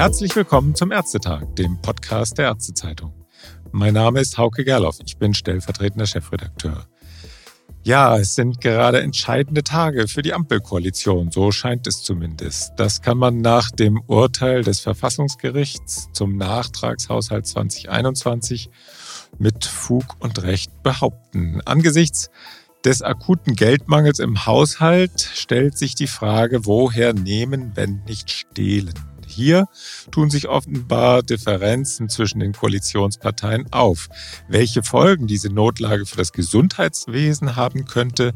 Herzlich 0.00 0.34
willkommen 0.34 0.74
zum 0.74 0.92
Ärztetag, 0.92 1.54
dem 1.56 1.80
Podcast 1.82 2.38
der 2.38 2.46
Ärztezeitung. 2.46 3.12
Mein 3.70 3.92
Name 3.92 4.20
ist 4.20 4.38
Hauke 4.38 4.64
Gerloff, 4.64 4.96
ich 5.04 5.18
bin 5.18 5.34
stellvertretender 5.34 6.06
Chefredakteur. 6.06 6.86
Ja, 7.82 8.18
es 8.18 8.34
sind 8.34 8.60
gerade 8.60 9.00
entscheidende 9.00 9.62
Tage 9.62 10.06
für 10.06 10.22
die 10.22 10.34
Ampelkoalition, 10.34 11.30
so 11.30 11.50
scheint 11.50 11.86
es 11.86 12.02
zumindest. 12.02 12.72
Das 12.76 13.00
kann 13.00 13.16
man 13.16 13.42
nach 13.42 13.70
dem 13.70 14.00
Urteil 14.06 14.62
des 14.62 14.80
Verfassungsgerichts 14.80 16.08
zum 16.12 16.36
Nachtragshaushalt 16.36 17.46
2021 17.46 18.70
mit 19.38 19.64
Fug 19.64 20.16
und 20.18 20.42
Recht 20.42 20.82
behaupten. 20.82 21.62
Angesichts 21.64 22.30
des 22.84 23.02
akuten 23.02 23.54
Geldmangels 23.54 24.18
im 24.18 24.46
Haushalt 24.46 25.20
stellt 25.34 25.76
sich 25.76 25.94
die 25.94 26.06
Frage, 26.06 26.64
woher 26.66 27.12
nehmen, 27.12 27.72
wenn 27.74 28.02
nicht 28.06 28.30
stehlen. 28.30 28.94
Hier 29.26 29.66
tun 30.10 30.28
sich 30.28 30.48
offenbar 30.48 31.22
Differenzen 31.22 32.08
zwischen 32.08 32.40
den 32.40 32.52
Koalitionsparteien 32.52 33.72
auf. 33.72 34.08
Welche 34.48 34.82
Folgen 34.82 35.26
diese 35.26 35.50
Notlage 35.50 36.04
für 36.04 36.16
das 36.16 36.32
Gesundheitswesen 36.32 37.56
haben 37.56 37.84
könnte, 37.84 38.34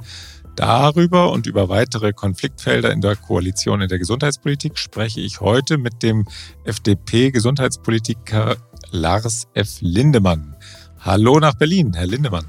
Darüber 0.57 1.33
und 1.33 1.47
über 1.49 1.69
weitere 1.69 2.13
Konfliktfelder 2.13 2.93
in 2.93 3.01
der 3.01 3.17
Koalition 3.17 3.81
in 3.81 3.89
der 3.89 3.99
Gesundheitspolitik 3.99 4.79
spreche 4.79 5.21
ich 5.21 5.41
heute 5.41 5.79
mit 5.79 6.05
dem 6.05 6.27
FDP-Gesundheitspolitiker 6.63 8.57
Lars 8.93 9.49
F. 9.55 9.79
Lindemann. 9.81 10.55
Hallo 11.01 11.41
nach 11.41 11.55
Berlin, 11.55 11.93
Herr 11.95 12.07
Lindemann. 12.07 12.45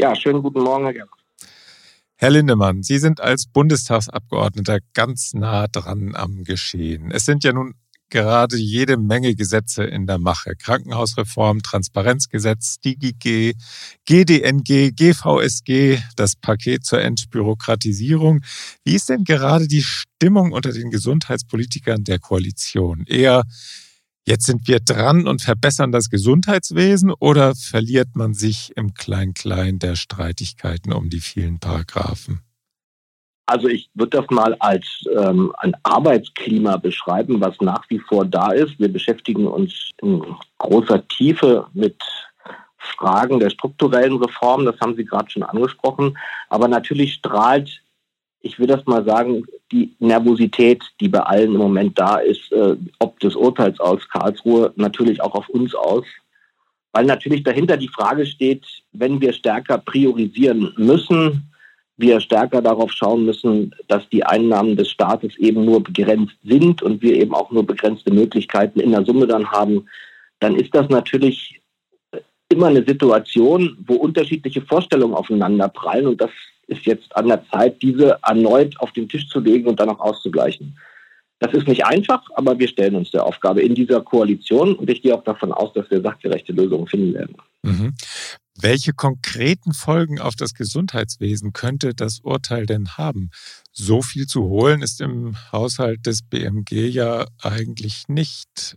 Ja, 0.00 0.16
schönen 0.16 0.42
guten 0.42 0.62
Morgen, 0.62 0.84
Herr 0.84 0.94
Gerber. 0.94 1.12
Herr 2.16 2.30
Lindemann, 2.30 2.82
Sie 2.82 2.96
sind 2.96 3.20
als 3.20 3.46
Bundestagsabgeordneter 3.46 4.78
ganz 4.94 5.34
nah 5.34 5.66
dran 5.66 6.16
am 6.16 6.42
Geschehen. 6.42 7.10
Es 7.10 7.26
sind 7.26 7.44
ja 7.44 7.52
nun 7.52 7.74
gerade 8.08 8.56
jede 8.56 8.96
Menge 8.96 9.34
Gesetze 9.34 9.84
in 9.84 10.06
der 10.06 10.16
Mache. 10.16 10.56
Krankenhausreform, 10.56 11.60
Transparenzgesetz, 11.60 12.80
DigiG, 12.80 13.54
GDNG, 14.06 14.92
GVSG, 14.92 15.98
das 16.16 16.34
Paket 16.34 16.86
zur 16.86 17.02
Entbürokratisierung. 17.02 18.40
Wie 18.84 18.94
ist 18.94 19.10
denn 19.10 19.24
gerade 19.24 19.68
die 19.68 19.82
Stimmung 19.82 20.52
unter 20.52 20.72
den 20.72 20.90
Gesundheitspolitikern 20.90 22.04
der 22.04 22.20
Koalition? 22.20 23.04
Eher 23.06 23.44
jetzt 24.30 24.46
sind 24.46 24.68
wir 24.68 24.78
dran 24.78 25.26
und 25.26 25.42
verbessern 25.42 25.90
das 25.90 26.08
Gesundheitswesen 26.08 27.12
oder 27.18 27.54
verliert 27.56 28.14
man 28.14 28.32
sich 28.32 28.72
im 28.76 28.94
Klein-Klein 28.94 29.80
der 29.80 29.96
Streitigkeiten 29.96 30.92
um 30.92 31.10
die 31.10 31.18
vielen 31.18 31.58
Paragraphen? 31.58 32.40
Also 33.46 33.66
ich 33.66 33.90
würde 33.94 34.18
das 34.18 34.30
mal 34.30 34.54
als 34.60 34.86
ähm, 35.18 35.52
ein 35.58 35.74
Arbeitsklima 35.82 36.76
beschreiben, 36.76 37.40
was 37.40 37.60
nach 37.60 37.84
wie 37.88 37.98
vor 37.98 38.24
da 38.24 38.52
ist. 38.52 38.78
Wir 38.78 38.92
beschäftigen 38.92 39.48
uns 39.48 39.90
in 40.00 40.22
großer 40.58 41.06
Tiefe 41.08 41.66
mit 41.72 42.00
Fragen 42.78 43.40
der 43.40 43.50
strukturellen 43.50 44.16
Reform, 44.16 44.64
das 44.64 44.78
haben 44.80 44.94
Sie 44.94 45.04
gerade 45.04 45.28
schon 45.28 45.42
angesprochen. 45.42 46.16
Aber 46.48 46.68
natürlich 46.68 47.14
strahlt 47.14 47.82
ich 48.42 48.58
will 48.58 48.66
das 48.66 48.84
mal 48.86 49.04
sagen, 49.04 49.44
die 49.70 49.94
Nervosität, 49.98 50.82
die 51.00 51.08
bei 51.08 51.20
allen 51.20 51.54
im 51.54 51.60
Moment 51.60 51.98
da 51.98 52.16
ist, 52.16 52.50
äh, 52.52 52.76
ob 52.98 53.18
des 53.20 53.36
Urteils 53.36 53.78
aus 53.80 54.08
Karlsruhe, 54.08 54.72
natürlich 54.76 55.20
auch 55.22 55.34
auf 55.34 55.48
uns 55.48 55.74
aus. 55.74 56.04
Weil 56.92 57.04
natürlich 57.04 57.42
dahinter 57.42 57.76
die 57.76 57.88
Frage 57.88 58.26
steht, 58.26 58.64
wenn 58.92 59.20
wir 59.20 59.32
stärker 59.32 59.78
priorisieren 59.78 60.72
müssen, 60.76 61.50
wir 61.96 62.18
stärker 62.20 62.62
darauf 62.62 62.90
schauen 62.90 63.26
müssen, 63.26 63.74
dass 63.86 64.08
die 64.08 64.24
Einnahmen 64.24 64.76
des 64.76 64.90
Staates 64.90 65.36
eben 65.36 65.64
nur 65.66 65.82
begrenzt 65.82 66.36
sind 66.42 66.82
und 66.82 67.02
wir 67.02 67.14
eben 67.14 67.34
auch 67.34 67.50
nur 67.50 67.64
begrenzte 67.64 68.12
Möglichkeiten 68.12 68.80
in 68.80 68.92
der 68.92 69.04
Summe 69.04 69.26
dann 69.26 69.50
haben, 69.50 69.86
dann 70.40 70.56
ist 70.56 70.74
das 70.74 70.88
natürlich 70.88 71.60
immer 72.48 72.68
eine 72.68 72.84
Situation, 72.84 73.76
wo 73.86 73.94
unterschiedliche 73.94 74.62
Vorstellungen 74.62 75.14
aufeinander 75.14 75.68
prallen 75.68 76.06
und 76.06 76.20
das 76.20 76.30
ist 76.70 76.86
jetzt 76.86 77.14
an 77.16 77.28
der 77.28 77.44
Zeit, 77.50 77.82
diese 77.82 78.18
erneut 78.22 78.78
auf 78.80 78.92
den 78.92 79.08
Tisch 79.08 79.28
zu 79.28 79.40
legen 79.40 79.68
und 79.68 79.80
dann 79.80 79.90
auch 79.90 80.00
auszugleichen. 80.00 80.78
Das 81.40 81.52
ist 81.54 81.66
nicht 81.66 81.86
einfach, 81.86 82.22
aber 82.34 82.58
wir 82.58 82.68
stellen 82.68 82.94
uns 82.94 83.10
der 83.10 83.24
Aufgabe 83.24 83.62
in 83.62 83.74
dieser 83.74 84.02
Koalition 84.02 84.74
und 84.74 84.90
ich 84.90 85.02
gehe 85.02 85.14
auch 85.14 85.24
davon 85.24 85.52
aus, 85.52 85.72
dass 85.72 85.90
wir 85.90 86.02
sachgerechte 86.02 86.52
Lösungen 86.52 86.86
finden 86.86 87.14
werden. 87.14 87.36
Mhm. 87.62 87.94
Welche 88.62 88.92
konkreten 88.92 89.72
Folgen 89.72 90.20
auf 90.20 90.36
das 90.36 90.52
Gesundheitswesen 90.52 91.54
könnte 91.54 91.94
das 91.94 92.20
Urteil 92.20 92.66
denn 92.66 92.98
haben? 92.98 93.30
So 93.72 94.02
viel 94.02 94.26
zu 94.26 94.42
holen 94.44 94.82
ist 94.82 95.00
im 95.00 95.34
Haushalt 95.50 96.04
des 96.04 96.20
BMG 96.22 96.88
ja 96.88 97.26
eigentlich 97.40 98.08
nicht. 98.08 98.76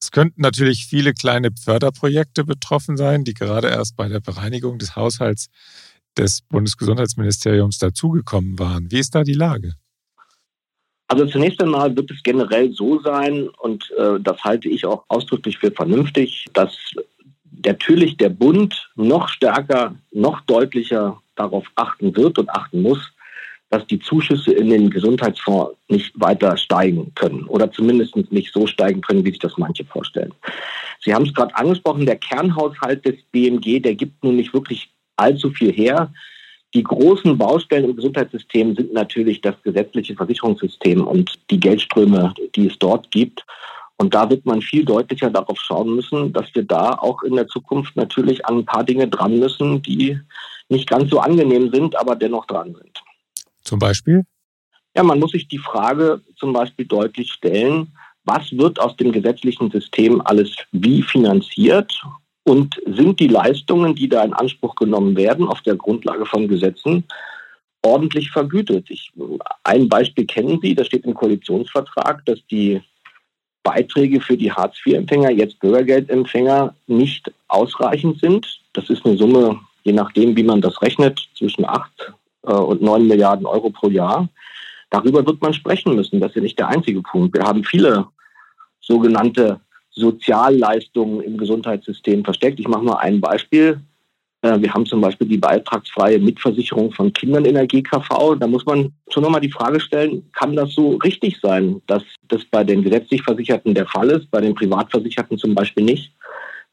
Es 0.00 0.12
könnten 0.12 0.42
natürlich 0.42 0.86
viele 0.86 1.12
kleine 1.12 1.50
Förderprojekte 1.60 2.44
betroffen 2.44 2.96
sein, 2.96 3.24
die 3.24 3.34
gerade 3.34 3.68
erst 3.68 3.96
bei 3.96 4.08
der 4.08 4.20
Bereinigung 4.20 4.78
des 4.78 4.94
Haushalts 4.94 5.48
des 6.18 6.42
Bundesgesundheitsministeriums 6.48 7.78
dazugekommen 7.78 8.58
waren. 8.58 8.90
Wie 8.90 8.98
ist 8.98 9.14
da 9.14 9.22
die 9.22 9.34
Lage? 9.34 9.74
Also 11.08 11.26
zunächst 11.26 11.62
einmal 11.62 11.96
wird 11.96 12.10
es 12.10 12.22
generell 12.22 12.72
so 12.72 13.00
sein, 13.00 13.48
und 13.60 13.92
äh, 13.96 14.18
das 14.20 14.42
halte 14.42 14.68
ich 14.68 14.84
auch 14.84 15.04
ausdrücklich 15.08 15.58
für 15.58 15.70
vernünftig, 15.70 16.46
dass 16.52 16.76
natürlich 17.64 18.16
der 18.16 18.30
Bund 18.30 18.90
noch 18.96 19.28
stärker, 19.28 19.94
noch 20.12 20.40
deutlicher 20.42 21.20
darauf 21.36 21.64
achten 21.76 22.16
wird 22.16 22.38
und 22.38 22.50
achten 22.50 22.82
muss, 22.82 23.12
dass 23.70 23.86
die 23.86 23.98
Zuschüsse 23.98 24.52
in 24.52 24.70
den 24.70 24.90
Gesundheitsfonds 24.90 25.76
nicht 25.88 26.12
weiter 26.18 26.56
steigen 26.56 27.12
können 27.14 27.44
oder 27.44 27.70
zumindest 27.70 28.16
nicht 28.30 28.52
so 28.52 28.66
steigen 28.66 29.00
können, 29.00 29.24
wie 29.24 29.30
sich 29.30 29.40
das 29.40 29.58
manche 29.58 29.84
vorstellen. 29.84 30.32
Sie 31.00 31.14
haben 31.14 31.26
es 31.26 31.34
gerade 31.34 31.54
angesprochen, 31.56 32.06
der 32.06 32.16
Kernhaushalt 32.16 33.04
des 33.04 33.16
BMG, 33.32 33.80
der 33.80 33.94
gibt 33.94 34.22
nun 34.22 34.36
nicht 34.36 34.54
wirklich 34.54 34.90
allzu 35.16 35.50
viel 35.50 35.72
her. 35.72 36.12
Die 36.74 36.82
großen 36.82 37.38
Baustellen 37.38 37.86
im 37.86 37.96
Gesundheitssystem 37.96 38.74
sind 38.74 38.92
natürlich 38.92 39.40
das 39.40 39.54
gesetzliche 39.62 40.14
Versicherungssystem 40.14 41.06
und 41.06 41.32
die 41.50 41.60
Geldströme, 41.60 42.34
die 42.54 42.66
es 42.66 42.78
dort 42.78 43.10
gibt. 43.10 43.44
Und 43.96 44.14
da 44.14 44.28
wird 44.28 44.44
man 44.44 44.60
viel 44.60 44.84
deutlicher 44.84 45.30
darauf 45.30 45.58
schauen 45.58 45.94
müssen, 45.94 46.32
dass 46.32 46.54
wir 46.54 46.64
da 46.64 46.90
auch 46.90 47.22
in 47.22 47.34
der 47.34 47.48
Zukunft 47.48 47.96
natürlich 47.96 48.44
an 48.44 48.58
ein 48.58 48.64
paar 48.66 48.84
Dinge 48.84 49.08
dran 49.08 49.38
müssen, 49.38 49.80
die 49.80 50.18
nicht 50.68 50.88
ganz 50.88 51.10
so 51.10 51.18
angenehm 51.18 51.70
sind, 51.72 51.96
aber 51.96 52.14
dennoch 52.14 52.44
dran 52.46 52.74
sind. 52.74 53.02
Zum 53.62 53.78
Beispiel? 53.78 54.24
Ja, 54.94 55.02
man 55.02 55.18
muss 55.18 55.32
sich 55.32 55.48
die 55.48 55.58
Frage 55.58 56.20
zum 56.36 56.52
Beispiel 56.52 56.86
deutlich 56.86 57.32
stellen, 57.32 57.92
was 58.24 58.52
wird 58.52 58.80
aus 58.80 58.96
dem 58.96 59.12
gesetzlichen 59.12 59.70
System 59.70 60.20
alles 60.22 60.54
wie 60.72 61.02
finanziert 61.02 62.02
und 62.46 62.80
sind 62.86 63.18
die 63.18 63.26
Leistungen, 63.26 63.94
die 63.96 64.08
da 64.08 64.22
in 64.22 64.32
Anspruch 64.32 64.76
genommen 64.76 65.16
werden, 65.16 65.48
auf 65.48 65.62
der 65.62 65.74
Grundlage 65.74 66.24
von 66.26 66.46
Gesetzen, 66.46 67.04
ordentlich 67.82 68.30
vergütet? 68.30 68.86
Ich, 68.88 69.12
ein 69.64 69.88
Beispiel 69.88 70.26
kennen 70.26 70.60
Sie, 70.62 70.74
das 70.74 70.86
steht 70.86 71.04
im 71.04 71.14
Koalitionsvertrag, 71.14 72.24
dass 72.24 72.38
die 72.48 72.80
Beiträge 73.64 74.20
für 74.20 74.36
die 74.36 74.52
Hartz-IV-Empfänger, 74.52 75.32
jetzt 75.32 75.58
Bürgergeldempfänger, 75.58 76.72
nicht 76.86 77.32
ausreichend 77.48 78.20
sind. 78.20 78.60
Das 78.74 78.88
ist 78.90 79.04
eine 79.04 79.16
Summe, 79.16 79.58
je 79.82 79.92
nachdem, 79.92 80.36
wie 80.36 80.44
man 80.44 80.60
das 80.60 80.80
rechnet, 80.82 81.28
zwischen 81.36 81.64
8 81.64 81.90
äh, 82.42 82.52
und 82.52 82.80
9 82.80 83.08
Milliarden 83.08 83.44
Euro 83.44 83.70
pro 83.70 83.88
Jahr. 83.90 84.28
Darüber 84.90 85.26
wird 85.26 85.42
man 85.42 85.52
sprechen 85.52 85.96
müssen. 85.96 86.20
Das 86.20 86.30
ist 86.30 86.36
ja 86.36 86.42
nicht 86.42 86.58
der 86.60 86.68
einzige 86.68 87.02
Punkt. 87.02 87.36
Wir 87.36 87.42
haben 87.42 87.64
viele 87.64 88.06
sogenannte 88.80 89.60
Sozialleistungen 89.96 91.22
im 91.22 91.38
Gesundheitssystem 91.38 92.24
versteckt. 92.24 92.60
Ich 92.60 92.68
mache 92.68 92.84
mal 92.84 92.98
ein 92.98 93.20
Beispiel. 93.20 93.80
Äh, 94.42 94.60
wir 94.60 94.72
haben 94.72 94.84
zum 94.84 95.00
Beispiel 95.00 95.26
die 95.26 95.38
beitragsfreie 95.38 96.18
Mitversicherung 96.18 96.92
von 96.92 97.12
Kindern 97.12 97.46
in 97.46 97.54
der 97.54 97.66
GKV. 97.66 98.36
Da 98.38 98.46
muss 98.46 98.66
man 98.66 98.92
schon 99.08 99.22
nochmal 99.22 99.40
die 99.40 99.50
Frage 99.50 99.80
stellen, 99.80 100.30
kann 100.32 100.54
das 100.54 100.74
so 100.74 100.96
richtig 100.96 101.38
sein, 101.40 101.80
dass 101.86 102.02
das 102.28 102.44
bei 102.44 102.62
den 102.62 102.82
gesetzlich 102.82 103.22
Versicherten 103.22 103.74
der 103.74 103.86
Fall 103.86 104.10
ist, 104.10 104.30
bei 104.30 104.42
den 104.42 104.54
Privatversicherten 104.54 105.38
zum 105.38 105.54
Beispiel 105.54 105.84
nicht? 105.84 106.12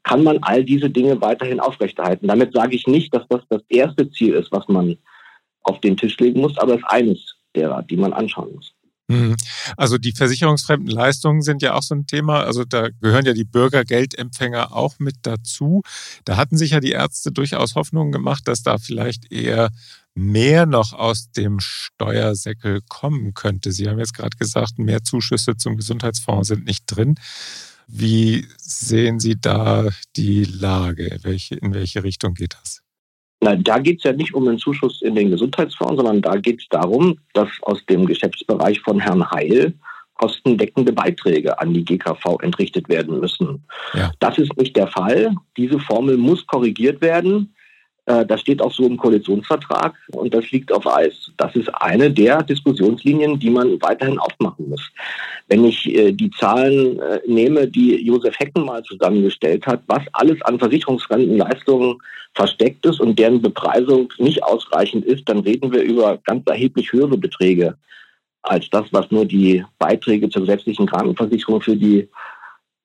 Kann 0.04 0.24
man 0.24 0.40
all 0.42 0.66
diese 0.66 0.90
Dinge 0.90 1.22
weiterhin 1.22 1.62
aufrechterhalten? 1.62 2.28
Damit 2.28 2.54
sage 2.54 2.76
ich 2.76 2.88
nicht, 2.88 3.16
dass 3.16 3.26
das 3.30 3.42
das 3.48 3.62
erste 3.70 4.12
Ziel 4.12 4.34
ist, 4.34 4.52
was 4.52 4.68
man 4.68 4.98
auf 5.64 5.80
den 5.80 5.96
Tisch 5.96 6.20
legen 6.20 6.42
muss, 6.42 6.58
aber 6.58 6.74
es 6.74 6.80
ist 6.80 6.90
eines 6.90 7.36
derer, 7.56 7.84
die 7.84 7.96
man 7.96 8.12
anschauen 8.12 8.54
muss. 8.54 8.76
Mhm. 9.10 9.36
Also 9.76 9.98
die 9.98 10.14
versicherungsfremden 10.14 10.90
Leistungen 10.90 11.42
sind 11.42 11.62
ja 11.62 11.74
auch 11.74 11.84
so 11.84 11.96
ein 11.96 12.08
Thema. 12.08 12.42
Also 12.44 12.64
da 12.64 12.90
gehören 12.90 13.26
ja 13.26 13.34
die 13.34 13.44
Bürgergeldempfänger 13.44 14.74
auch 14.74 15.00
mit 15.00 15.16
dazu. 15.24 15.82
Da 16.26 16.38
hatten 16.38 16.58
sich 16.58 16.72
ja 16.72 16.80
die 16.80 16.92
Ärzte 16.92 17.32
durchaus 17.32 17.76
Hoffnungen 17.76 18.12
gemacht, 18.12 18.48
dass 18.48 18.64
da 18.64 18.78
vielleicht 18.78 19.32
eher 19.32 19.72
mehr 20.16 20.66
noch 20.66 20.94
aus 20.94 21.32
dem 21.32 21.60
Steuersäckel 21.60 22.82
kommen 22.88 23.34
könnte. 23.34 23.72
Sie 23.72 23.90
haben 23.90 24.00
jetzt 24.00 24.14
gerade 24.14 24.38
gesagt, 24.38 24.78
mehr 24.80 25.04
Zuschüsse 25.04 25.58
zum 25.58 25.76
Gesundheitsfonds 25.76 26.48
sind 26.48 26.66
nicht 26.66 26.86
drin. 26.86 27.16
Wie 27.88 28.48
sehen 28.58 29.20
Sie 29.20 29.36
da 29.40 29.90
die 30.16 30.46
Lage? 30.46 31.08
In 31.08 31.24
welche, 31.24 31.56
in 31.56 31.74
welche 31.74 32.04
Richtung 32.04 32.34
geht 32.36 32.56
das? 32.62 32.83
Na, 33.44 33.58
da 33.58 33.78
geht 33.78 33.98
es 33.98 34.04
ja 34.06 34.14
nicht 34.14 34.34
um 34.34 34.46
den 34.46 34.58
Zuschuss 34.58 35.02
in 35.02 35.16
den 35.16 35.30
Gesundheitsfonds, 35.30 35.98
sondern 35.98 36.22
da 36.22 36.38
geht 36.38 36.62
es 36.62 36.68
darum, 36.70 37.20
dass 37.34 37.50
aus 37.64 37.86
dem 37.88 38.06
Geschäftsbereich 38.06 38.80
von 38.80 39.02
Herrn 39.02 39.30
Heil 39.32 39.74
kostendeckende 40.14 40.94
Beiträge 40.94 41.60
an 41.60 41.74
die 41.74 41.84
GKV 41.84 42.38
entrichtet 42.42 42.88
werden 42.88 43.20
müssen. 43.20 43.66
Ja. 43.94 44.12
Das 44.20 44.38
ist 44.38 44.56
nicht 44.58 44.78
der 44.78 44.88
Fall. 44.88 45.36
Diese 45.58 45.78
Formel 45.80 46.16
muss 46.16 46.48
korrigiert 46.48 47.02
werden. 47.02 47.54
Äh, 48.06 48.26
das 48.26 48.42
steht 48.42 48.62
auch 48.62 48.72
so 48.72 48.86
im 48.86 48.98
Koalitionsvertrag 48.98 49.94
und 50.12 50.34
das 50.34 50.50
liegt 50.52 50.72
auf 50.72 50.86
Eis. 50.88 51.32
Das 51.38 51.56
ist 51.56 51.70
eine 51.70 52.12
der 52.12 52.44
Diskussionslinien, 52.44 53.40
die 53.40 53.50
man 53.50 53.82
weiterhin 53.82 54.20
aufmachen 54.20 54.70
muss. 54.70 54.90
Wenn 55.48 55.64
ich 55.66 55.88
äh, 55.94 56.12
die 56.12 56.32
Zahlen 56.32 57.00
äh, 57.00 57.22
nehme, 57.28 57.68
die 57.68 57.96
Josef 58.06 58.38
Hecken 58.40 58.66
mal 58.66 58.84
zusammengestellt 58.84 59.66
hat, 59.66 59.82
was 59.88 60.04
alles 60.14 60.42
an 60.42 60.60
versicherungsfremden 60.60 61.38
Leistungen 61.38 61.98
versteckt 62.34 62.86
ist 62.86 63.00
und 63.00 63.18
deren 63.18 63.42
Bepreisung 63.42 64.12
nicht 64.18 64.44
ausreichend 64.44 65.06
ist, 65.06 65.30
dann 65.30 65.40
reden 65.40 65.72
wir 65.72 65.84
über 65.84 66.18
ganz 66.26 66.46
erheblich 66.48 66.92
höhere 66.92 67.18
Beträge 67.18 67.78
als 68.42 68.70
das, 68.70 68.86
was 68.92 69.10
nur 69.12 69.26
die 69.26 69.64
Beiträge 69.80 70.30
zur 70.30 70.42
gesetzlichen 70.42 70.88
Krankenversicherung 70.88 71.62
für 71.62 71.78
die 71.78 72.10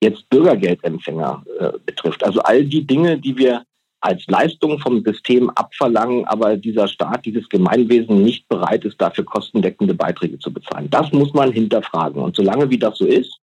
jetzt 0.01 0.29
Bürgergeldempfänger 0.29 1.43
äh, 1.59 1.71
betrifft. 1.85 2.23
Also 2.23 2.39
all 2.41 2.63
die 2.63 2.87
Dinge, 2.87 3.17
die 3.17 3.37
wir 3.37 3.63
als 4.01 4.25
Leistung 4.27 4.79
vom 4.79 5.03
System 5.03 5.49
abverlangen, 5.51 6.25
aber 6.25 6.55
dieser 6.55 6.87
Staat, 6.87 7.25
dieses 7.25 7.49
Gemeinwesen 7.49 8.23
nicht 8.23 8.47
bereit 8.47 8.85
ist, 8.85 8.99
dafür 9.01 9.25
kostendeckende 9.25 9.93
Beiträge 9.93 10.39
zu 10.39 10.53
bezahlen. 10.53 10.89
Das 10.89 11.11
muss 11.11 11.33
man 11.33 11.51
hinterfragen. 11.51 12.21
Und 12.21 12.35
solange 12.35 12.69
wie 12.69 12.77
das 12.77 12.97
so 12.97 13.05
ist, 13.05 13.39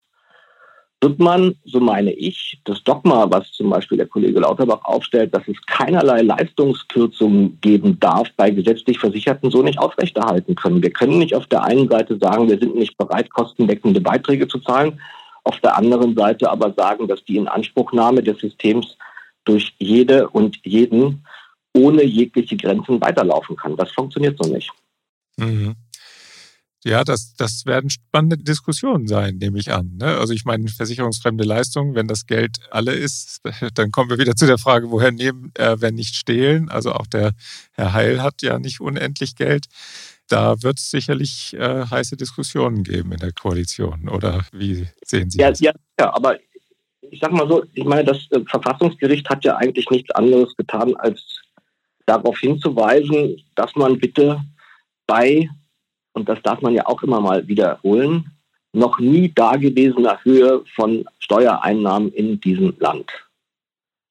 wird 1.03 1.19
man, 1.19 1.55
so 1.65 1.79
meine 1.79 2.11
ich, 2.11 2.59
das 2.63 2.83
Dogma, 2.83 3.25
was 3.29 3.51
zum 3.53 3.71
Beispiel 3.71 3.97
der 3.97 4.07
Kollege 4.07 4.39
Lauterbach 4.39 4.83
aufstellt, 4.83 5.33
dass 5.33 5.47
es 5.47 5.59
keinerlei 5.65 6.21
Leistungskürzungen 6.21 7.59
geben 7.61 7.99
darf 7.99 8.27
bei 8.37 8.51
gesetzlich 8.51 8.99
Versicherten, 8.99 9.49
so 9.49 9.63
nicht 9.63 9.79
aufrechterhalten 9.79 10.53
können. 10.55 10.83
Wir 10.83 10.91
können 10.91 11.17
nicht 11.17 11.35
auf 11.35 11.47
der 11.47 11.63
einen 11.63 11.89
Seite 11.89 12.19
sagen, 12.21 12.49
wir 12.49 12.59
sind 12.59 12.75
nicht 12.75 12.97
bereit, 12.97 13.31
kostendeckende 13.31 13.99
Beiträge 13.99 14.47
zu 14.47 14.59
zahlen, 14.59 14.99
auf 15.43 15.59
der 15.61 15.75
anderen 15.75 16.15
Seite 16.15 16.51
aber 16.51 16.71
sagen, 16.77 17.07
dass 17.07 17.23
die 17.23 17.37
Inanspruchnahme 17.37 18.21
des 18.21 18.37
Systems 18.37 18.95
durch 19.45 19.73
jede 19.79 20.29
und 20.29 20.57
jeden 20.63 21.25
ohne 21.73 22.03
jegliche 22.03 22.57
Grenzen 22.57 22.99
weiterlaufen 23.01 23.55
kann. 23.55 23.77
Das 23.77 23.91
funktioniert 23.91 24.37
so 24.41 24.51
nicht. 24.51 24.71
Mhm. 25.37 25.75
Ja, 26.83 27.03
das, 27.03 27.35
das 27.35 27.67
werden 27.67 27.91
spannende 27.91 28.39
Diskussionen 28.39 29.07
sein, 29.07 29.37
nehme 29.37 29.59
ich 29.59 29.71
an. 29.71 29.97
Ne? 29.97 30.17
Also 30.17 30.33
ich 30.33 30.45
meine, 30.45 30.67
versicherungsfremde 30.67 31.43
Leistungen, 31.43 31.93
wenn 31.93 32.07
das 32.07 32.25
Geld 32.25 32.57
alle 32.71 32.93
ist, 32.93 33.41
dann 33.75 33.91
kommen 33.91 34.09
wir 34.09 34.17
wieder 34.17 34.35
zu 34.35 34.47
der 34.47 34.57
Frage, 34.57 34.89
woher 34.89 35.11
nehmen, 35.11 35.51
äh, 35.55 35.77
wenn 35.79 35.93
nicht 35.93 36.15
stehlen. 36.15 36.69
Also 36.69 36.93
auch 36.93 37.05
der 37.05 37.33
Herr 37.73 37.93
Heil 37.93 38.23
hat 38.23 38.41
ja 38.41 38.57
nicht 38.57 38.81
unendlich 38.81 39.35
Geld. 39.35 39.67
Da 40.27 40.63
wird 40.63 40.79
es 40.79 40.89
sicherlich 40.89 41.53
äh, 41.53 41.85
heiße 41.85 42.17
Diskussionen 42.17 42.83
geben 42.83 43.11
in 43.11 43.19
der 43.19 43.33
Koalition. 43.33 44.09
Oder 44.09 44.45
wie 44.51 44.87
sehen 45.05 45.29
Sie 45.29 45.39
ja, 45.39 45.49
das? 45.49 45.59
Ja, 45.59 45.73
ja, 45.99 46.15
aber 46.15 46.39
ich 47.11 47.19
sage 47.19 47.35
mal 47.35 47.47
so, 47.47 47.63
ich 47.73 47.85
meine, 47.85 48.05
das 48.05 48.27
äh, 48.31 48.41
Verfassungsgericht 48.45 49.29
hat 49.29 49.43
ja 49.43 49.57
eigentlich 49.57 49.89
nichts 49.89 50.11
anderes 50.11 50.55
getan, 50.55 50.95
als 50.95 51.41
darauf 52.05 52.39
hinzuweisen, 52.39 53.41
dass 53.55 53.75
man 53.75 53.99
bitte 53.99 54.41
bei 55.05 55.49
und 56.13 56.27
das 56.27 56.41
darf 56.41 56.61
man 56.61 56.73
ja 56.73 56.85
auch 56.87 57.03
immer 57.03 57.21
mal 57.21 57.47
wiederholen, 57.47 58.31
noch 58.73 58.99
nie 58.99 59.31
dagewesener 59.33 60.19
Höhe 60.23 60.63
von 60.75 61.05
Steuereinnahmen 61.19 62.11
in 62.13 62.39
diesem 62.39 62.73
Land 62.79 63.11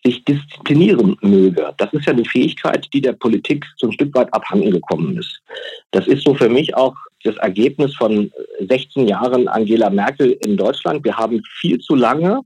sich 0.02 0.24
disziplinieren 0.24 1.16
möge. 1.20 1.74
Das 1.76 1.92
ist 1.92 2.06
ja 2.06 2.14
eine 2.14 2.24
Fähigkeit, 2.24 2.88
die 2.94 3.02
der 3.02 3.12
Politik 3.12 3.66
so 3.76 3.86
ein 3.86 3.92
Stück 3.92 4.14
weit 4.14 4.32
abhanden 4.32 4.70
gekommen 4.70 5.18
ist. 5.18 5.42
Das 5.90 6.06
ist 6.06 6.24
so 6.24 6.34
für 6.34 6.48
mich 6.48 6.74
auch 6.74 6.94
das 7.22 7.36
Ergebnis 7.36 7.94
von 7.96 8.32
16 8.66 9.08
Jahren 9.08 9.46
Angela 9.46 9.90
Merkel 9.90 10.38
in 10.44 10.56
Deutschland. 10.56 11.04
Wir 11.04 11.18
haben 11.18 11.42
viel 11.60 11.78
zu 11.80 11.94
lange, 11.94 12.40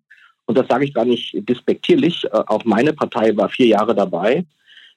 und 0.46 0.58
das 0.58 0.68
sage 0.68 0.84
ich 0.84 0.94
gar 0.94 1.04
nicht 1.04 1.34
despektierlich, 1.48 2.24
äh, 2.24 2.28
auch 2.32 2.64
meine 2.64 2.92
Partei 2.92 3.36
war 3.36 3.48
vier 3.48 3.66
Jahre 3.68 3.94
dabei, 3.94 4.44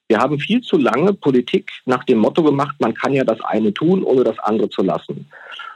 wir 0.10 0.20
haben 0.20 0.40
viel 0.40 0.62
zu 0.62 0.78
lange 0.78 1.14
Politik 1.14 1.72
nach 1.86 2.04
dem 2.06 2.20
Motto 2.20 2.42
gemacht, 2.42 2.76
man 2.80 2.94
kann 2.94 3.14
ja 3.14 3.24
das 3.24 3.42
eine 3.42 3.74
tun, 3.74 4.04
ohne 4.04 4.24
das 4.24 4.40
andere 4.40 4.70
zu 4.70 4.82
lassen. 4.82 5.28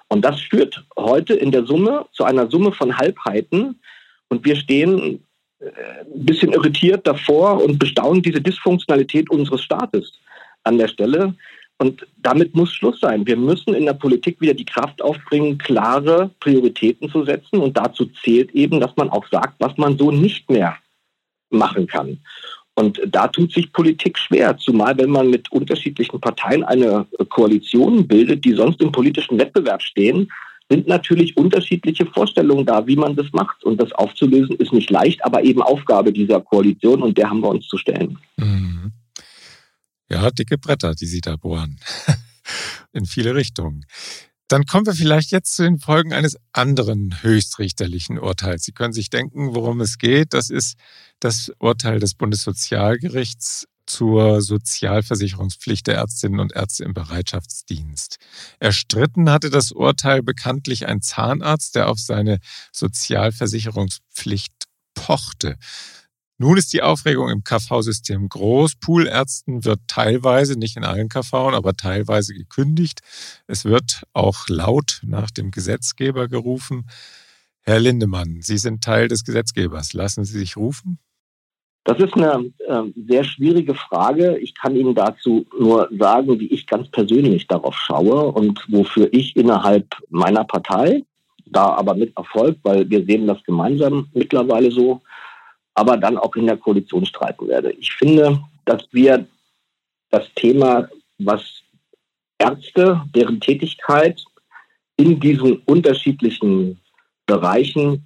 Und 0.08 0.24
das 0.24 0.40
führt 0.42 0.84
heute 0.98 1.34
in 1.34 1.52
der 1.52 1.66
Summe 1.66 2.06
zu 2.12 2.24
einer 2.24 2.50
Summe 2.50 2.72
von 2.72 2.98
Halbheiten. 2.98 3.80
Und 4.30 4.46
wir 4.46 4.56
stehen 4.56 5.24
äh, 5.60 5.66
ein 5.66 6.26
bisschen 6.26 6.54
irritiert 6.54 7.06
davor 7.08 7.64
und 7.64 7.80
bestaunen 7.80 8.22
diese 8.22 8.42
Dysfunktionalität 8.42 9.30
unseres 9.30 9.64
Staates 9.64 10.20
an 10.64 10.78
der 10.78 10.88
Stelle. 10.88 11.34
Und 11.81 12.06
damit 12.18 12.54
muss 12.54 12.72
Schluss 12.72 13.00
sein. 13.00 13.25
Wir 13.25 13.36
müssen 13.36 13.74
in 13.74 13.88
der 13.88 13.95
Politik 13.95 14.39
wieder 14.39 14.54
die 14.54 14.66
Kraft 14.66 15.01
aufbringen, 15.01 15.57
klare 15.57 16.30
Prioritäten 16.39 17.10
zu 17.10 17.25
setzen. 17.25 17.57
Und 17.57 17.75
dazu 17.75 18.06
zählt 18.24 18.51
eben, 18.51 18.80
dass 18.80 18.95
man 18.98 19.10
auch 19.10 19.25
sagt, 19.31 19.56
was 19.57 19.75
man 19.78 19.98
so 19.98 20.12
nicht 20.12 20.48
mehr 20.48 20.78
machen 21.50 21.88
kann. 21.88 22.19
Und 22.75 23.01
da 23.07 23.28
tut 23.30 23.51
sich 23.51 23.74
Politik 23.74 24.19
schwer, 24.19 24.56
zumal 24.57 24.95
wenn 25.00 25.10
man 25.10 25.31
mit 25.31 25.51
unterschiedlichen 25.51 26.22
Parteien 26.22 26.63
eine 26.63 27.07
Koalition 27.30 28.07
bildet, 28.07 28.45
die 28.45 28.54
sonst 28.54 28.80
im 28.80 28.92
politischen 28.92 29.39
Wettbewerb 29.39 29.81
stehen, 29.81 30.31
sind 30.69 30.88
natürlich 30.88 31.36
unterschiedliche 31.36 32.06
Vorstellungen 32.06 32.68
da, 32.68 32.86
wie 32.86 32.95
man 32.95 33.16
das 33.16 33.34
macht. 33.34 33.63
Und 33.63 33.81
das 33.81 33.92
aufzulösen 33.94 34.56
ist 34.57 34.72
nicht 34.72 34.92
leicht, 34.92 35.25
aber 35.25 35.44
eben 35.44 35.63
Aufgabe 35.63 36.13
dieser 36.13 36.42
Koalition 36.42 37.01
und 37.01 37.18
der 37.18 37.31
haben 37.31 37.42
wir 37.42 37.50
uns 37.50 37.68
zu 37.68 37.77
stellen. 37.77 38.19
Mhm. 38.38 38.92
Ja, 40.12 40.30
dicke 40.30 40.58
Bretter, 40.58 40.94
die 40.94 41.06
Sie 41.06 41.22
da 41.22 41.38
bohren. 41.38 41.80
In 42.92 43.06
viele 43.06 43.34
Richtungen. 43.34 43.86
Dann 44.50 44.66
kommen 44.66 44.86
wir 44.86 44.94
vielleicht 44.94 45.31
jetzt 45.31 45.56
zu 45.56 45.63
den 45.63 45.80
Folgen 45.80 46.12
eines 46.12 46.36
anderen 46.52 47.24
höchstrichterlichen 47.24 48.19
Urteils. 48.19 48.66
Sie 48.66 48.74
können 48.74 48.92
sich 48.92 49.10
denken, 49.10 49.56
worum 49.56 49.80
es 49.80 49.98
geht. 49.98 50.34
Das 50.34 50.50
ist 50.50 50.75
das 51.22 51.54
Urteil 51.60 52.02
des 52.02 52.16
Bundessozialgerichts 52.16 53.68
zur 53.86 54.42
Sozialversicherungspflicht 54.42 55.88
der 55.88 55.96
Ärztinnen 55.96 56.42
und 56.42 56.52
Ärzte 56.52 56.84
im 56.84 56.94
Bereitschaftsdienst. 56.94 58.18
Erstritten 58.60 59.30
hatte 59.30 59.50
das 59.50 59.72
Urteil 59.72 60.24
bekanntlich 60.24 60.88
ein 60.88 61.02
Zahnarzt, 61.02 61.75
der 61.75 61.88
auf 61.88 62.00
seine 62.00 62.40
Sozialversicherungspflicht 62.74 64.52
pochte. 64.94 65.58
Nun 66.42 66.58
ist 66.58 66.74
die 66.74 66.82
Aufregung 66.82 67.30
im 67.30 67.44
KV-System 67.44 68.28
groß. 68.28 68.78
Poolärzten 68.78 69.64
wird 69.64 69.80
teilweise, 69.88 70.58
nicht 70.58 70.76
in 70.76 70.84
allen 70.84 71.08
KV, 71.08 71.32
aber 71.54 71.76
teilweise 71.76 72.34
gekündigt. 72.34 73.02
Es 73.46 73.64
wird 73.64 74.06
auch 74.14 74.48
laut 74.48 75.01
nach 75.04 75.30
dem 75.30 75.51
Gesetzgeber 75.51 76.27
gerufen. 76.27 76.88
Herr 77.62 77.80
Lindemann, 77.80 78.39
Sie 78.42 78.58
sind 78.58 78.84
Teil 78.84 79.08
des 79.08 79.24
Gesetzgebers. 79.24 79.94
Lassen 79.94 80.25
Sie 80.25 80.39
sich 80.39 80.58
rufen? 80.58 80.98
Das 81.84 82.00
ist 82.00 82.15
eine 82.15 82.51
äh, 82.68 82.86
sehr 83.08 83.24
schwierige 83.24 83.75
Frage. 83.75 84.39
Ich 84.39 84.56
kann 84.56 84.75
Ihnen 84.75 84.96
dazu 84.96 85.46
nur 85.60 85.89
sagen, 85.92 86.39
wie 86.39 86.48
ich 86.48 86.65
ganz 86.65 86.89
persönlich 86.89 87.46
darauf 87.46 87.75
schaue 87.77 88.32
und 88.32 88.65
wofür 88.68 89.10
ich 89.12 89.36
innerhalb 89.36 89.96
meiner 90.10 90.46
Partei, 90.46 91.04
da 91.46 91.75
aber 91.75 91.94
mit 91.94 92.18
Erfolg, 92.18 92.58
weil 92.63 92.89
wir 92.89 93.06
sehen 93.06 93.27
das 93.27 93.44
gemeinsam 93.44 94.08
mittlerweile 94.15 94.72
so, 94.72 95.01
aber 95.82 95.98
dann 95.98 96.20
auch 96.20 96.36
in 96.36 96.46
der 96.46 96.58
Koalition 96.58 97.08
streiten 97.08 97.48
werde. 97.48 97.72
Ich 97.72 97.92
finde, 97.94 98.40
dass 98.66 98.84
wir 98.92 99.26
das 100.12 100.32
Thema, 100.36 100.88
was 101.18 101.42
Ärzte, 102.38 103.02
deren 103.16 103.40
Tätigkeit 103.40 104.24
in 104.96 105.20
diesen 105.20 105.58
unterschiedlichen 105.66 106.80
Bereichen 107.26 108.06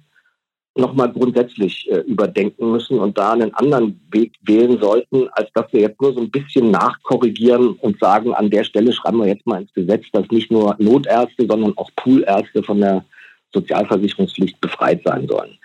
nochmal 0.74 1.12
grundsätzlich 1.12 1.86
äh, 1.90 1.98
überdenken 2.00 2.70
müssen 2.72 2.98
und 2.98 3.18
da 3.18 3.32
einen 3.32 3.52
anderen 3.54 4.00
Weg 4.10 4.32
wählen 4.42 4.78
sollten, 4.80 5.28
als 5.32 5.50
dass 5.52 5.70
wir 5.74 5.82
jetzt 5.82 6.00
nur 6.00 6.14
so 6.14 6.20
ein 6.20 6.30
bisschen 6.30 6.70
nachkorrigieren 6.70 7.74
und 7.74 8.00
sagen, 8.00 8.32
an 8.32 8.48
der 8.48 8.64
Stelle 8.64 8.92
schreiben 8.94 9.18
wir 9.18 9.26
jetzt 9.26 9.46
mal 9.46 9.60
ins 9.60 9.74
Gesetz, 9.74 10.06
dass 10.12 10.30
nicht 10.30 10.50
nur 10.50 10.76
Notärzte, 10.78 11.46
sondern 11.46 11.76
auch 11.76 11.90
Poolärzte 11.96 12.62
von 12.62 12.80
der 12.80 13.04
Sozialversicherungspflicht 13.52 14.60
befreit 14.62 15.02
sein 15.04 15.28
sollen. 15.28 15.58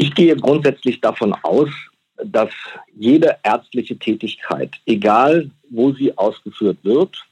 Ich 0.00 0.14
gehe 0.14 0.36
grundsätzlich 0.36 1.00
davon 1.00 1.34
aus, 1.42 1.68
dass 2.24 2.50
jede 2.94 3.36
ärztliche 3.42 3.98
Tätigkeit, 3.98 4.70
egal 4.86 5.50
wo 5.70 5.92
sie 5.92 6.16
ausgeführt 6.16 6.78
wird, 6.84 7.26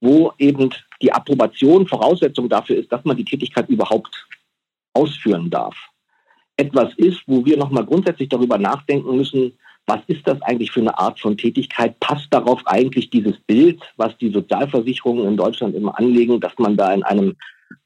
wo 0.00 0.32
eben 0.38 0.70
die 1.00 1.12
Approbation 1.12 1.88
Voraussetzung 1.88 2.50
dafür 2.50 2.76
ist, 2.76 2.92
dass 2.92 3.04
man 3.04 3.16
die 3.16 3.24
Tätigkeit 3.24 3.68
überhaupt 3.70 4.26
ausführen 4.92 5.48
darf, 5.48 5.74
etwas 6.58 6.92
ist, 6.98 7.22
wo 7.26 7.44
wir 7.46 7.56
nochmal 7.56 7.86
grundsätzlich 7.86 8.28
darüber 8.28 8.58
nachdenken 8.58 9.16
müssen, 9.16 9.58
was 9.86 10.00
ist 10.06 10.26
das 10.26 10.40
eigentlich 10.42 10.70
für 10.70 10.80
eine 10.80 10.96
Art 10.98 11.18
von 11.18 11.36
Tätigkeit? 11.38 11.98
Passt 12.00 12.26
darauf 12.30 12.60
eigentlich 12.66 13.08
dieses 13.08 13.38
Bild, 13.46 13.80
was 13.96 14.16
die 14.18 14.30
Sozialversicherungen 14.30 15.26
in 15.26 15.36
Deutschland 15.38 15.74
immer 15.74 15.98
anlegen, 15.98 16.40
dass 16.40 16.52
man 16.58 16.76
da 16.76 16.92
in 16.92 17.02
einem 17.02 17.36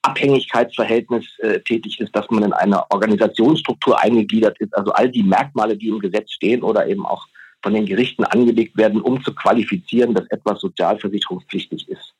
Abhängigkeitsverhältnis 0.02 1.38
äh, 1.38 1.60
tätig 1.60 2.00
ist, 2.00 2.14
dass 2.14 2.30
man 2.30 2.44
in 2.44 2.52
einer 2.52 2.86
Organisationsstruktur 2.90 4.00
eingegliedert 4.00 4.58
ist, 4.60 4.76
also 4.76 4.92
all 4.92 5.08
die 5.10 5.22
Merkmale, 5.22 5.76
die 5.76 5.88
im 5.88 5.98
Gesetz 5.98 6.32
stehen 6.32 6.62
oder 6.62 6.86
eben 6.86 7.06
auch 7.06 7.26
von 7.62 7.74
den 7.74 7.86
Gerichten 7.86 8.24
angelegt 8.24 8.76
werden, 8.76 9.00
um 9.00 9.22
zu 9.24 9.34
qualifizieren, 9.34 10.14
dass 10.14 10.26
etwas 10.30 10.60
sozialversicherungspflichtig 10.60 11.88
ist. 11.88 12.14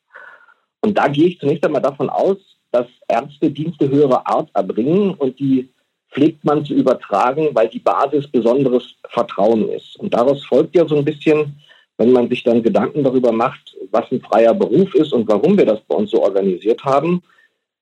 Und 0.81 0.97
da 0.97 1.07
gehe 1.07 1.27
ich 1.27 1.39
zunächst 1.39 1.63
einmal 1.63 1.81
davon 1.81 2.09
aus, 2.09 2.37
dass 2.71 2.87
Ärzte 3.07 3.49
Dienste 3.49 3.87
höherer 3.89 4.27
Art 4.27 4.49
erbringen 4.53 5.13
und 5.13 5.39
die 5.39 5.69
pflegt 6.11 6.43
man 6.43 6.65
zu 6.65 6.73
übertragen, 6.73 7.49
weil 7.53 7.67
die 7.69 7.79
Basis 7.79 8.27
besonderes 8.27 8.95
Vertrauen 9.09 9.69
ist. 9.69 9.95
Und 9.97 10.13
daraus 10.13 10.43
folgt 10.45 10.75
ja 10.75 10.87
so 10.87 10.97
ein 10.97 11.05
bisschen, 11.05 11.59
wenn 11.97 12.11
man 12.11 12.27
sich 12.29 12.43
dann 12.43 12.63
Gedanken 12.63 13.03
darüber 13.03 13.31
macht, 13.31 13.75
was 13.91 14.11
ein 14.11 14.21
freier 14.21 14.53
Beruf 14.53 14.93
ist 14.95 15.13
und 15.13 15.27
warum 15.27 15.57
wir 15.57 15.65
das 15.65 15.79
bei 15.81 15.95
uns 15.95 16.11
so 16.11 16.23
organisiert 16.23 16.83
haben, 16.83 17.21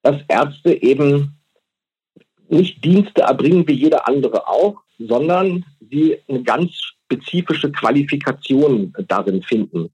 dass 0.03 0.17
Ärzte 0.27 0.81
eben 0.83 1.35
nicht 2.49 2.83
Dienste 2.83 3.21
erbringen 3.21 3.67
wie 3.67 3.73
jeder 3.73 4.07
andere 4.07 4.47
auch, 4.47 4.81
sondern 4.99 5.65
sie 5.89 6.17
eine 6.27 6.43
ganz 6.43 6.71
spezifische 6.73 7.71
Qualifikation 7.71 8.93
darin 9.07 9.41
finden. 9.41 9.89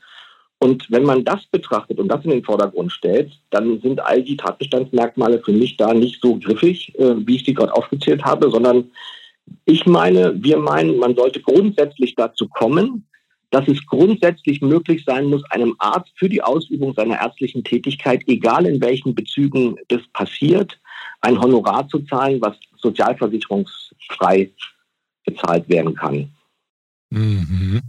Und 0.62 0.92
wenn 0.92 1.04
man 1.04 1.24
das 1.24 1.46
betrachtet 1.46 2.00
und 2.00 2.10
das 2.10 2.26
in 2.26 2.32
den 2.32 2.44
Vordergrund 2.44 2.92
stellt, 2.92 3.32
dann 3.50 3.80
sind 3.80 4.02
all 4.02 4.22
die 4.22 4.36
Tatbestandsmerkmale 4.36 5.42
für 5.42 5.54
mich 5.54 5.78
da 5.78 5.94
nicht 5.94 6.22
so 6.22 6.38
griffig, 6.38 6.94
äh, 7.00 7.16
wie 7.26 7.38
ich 7.38 7.46
sie 7.46 7.54
gerade 7.54 7.74
aufgezählt 7.74 8.26
habe, 8.26 8.52
sondern 8.52 8.92
ich 9.66 9.86
meine, 9.86 10.34
wir 10.44 10.58
meinen, 10.58 10.98
man 10.98 11.16
sollte 11.16 11.42
grundsätzlich 11.42 12.14
dazu 12.16 12.48
kommen, 12.48 13.06
dass 13.52 13.68
es 13.68 13.86
grundsätzlich 13.86 14.62
möglich 14.62 15.04
sein 15.06 15.26
muss, 15.26 15.44
einem 15.52 15.76
Arzt 15.80 16.12
für 16.16 16.30
die 16.30 16.42
Ausübung 16.42 16.94
seiner 16.94 17.20
ärztlichen 17.20 17.64
Tätigkeit, 17.64 18.24
egal 18.28 18.66
in 18.66 18.82
welchen 18.82 19.16
Bezügen 19.16 19.76
das 19.88 20.02
passiert, 20.14 20.80
ein 21.22 21.40
Honorar 21.40 21.88
zu 21.88 22.00
zahlen, 22.00 22.42
was 22.42 22.58
sozialversicherungsfrei 22.78 24.52
bezahlt 25.26 25.70
werden 25.70 25.96
kann. 25.96 26.30
Mhm. 27.10 27.82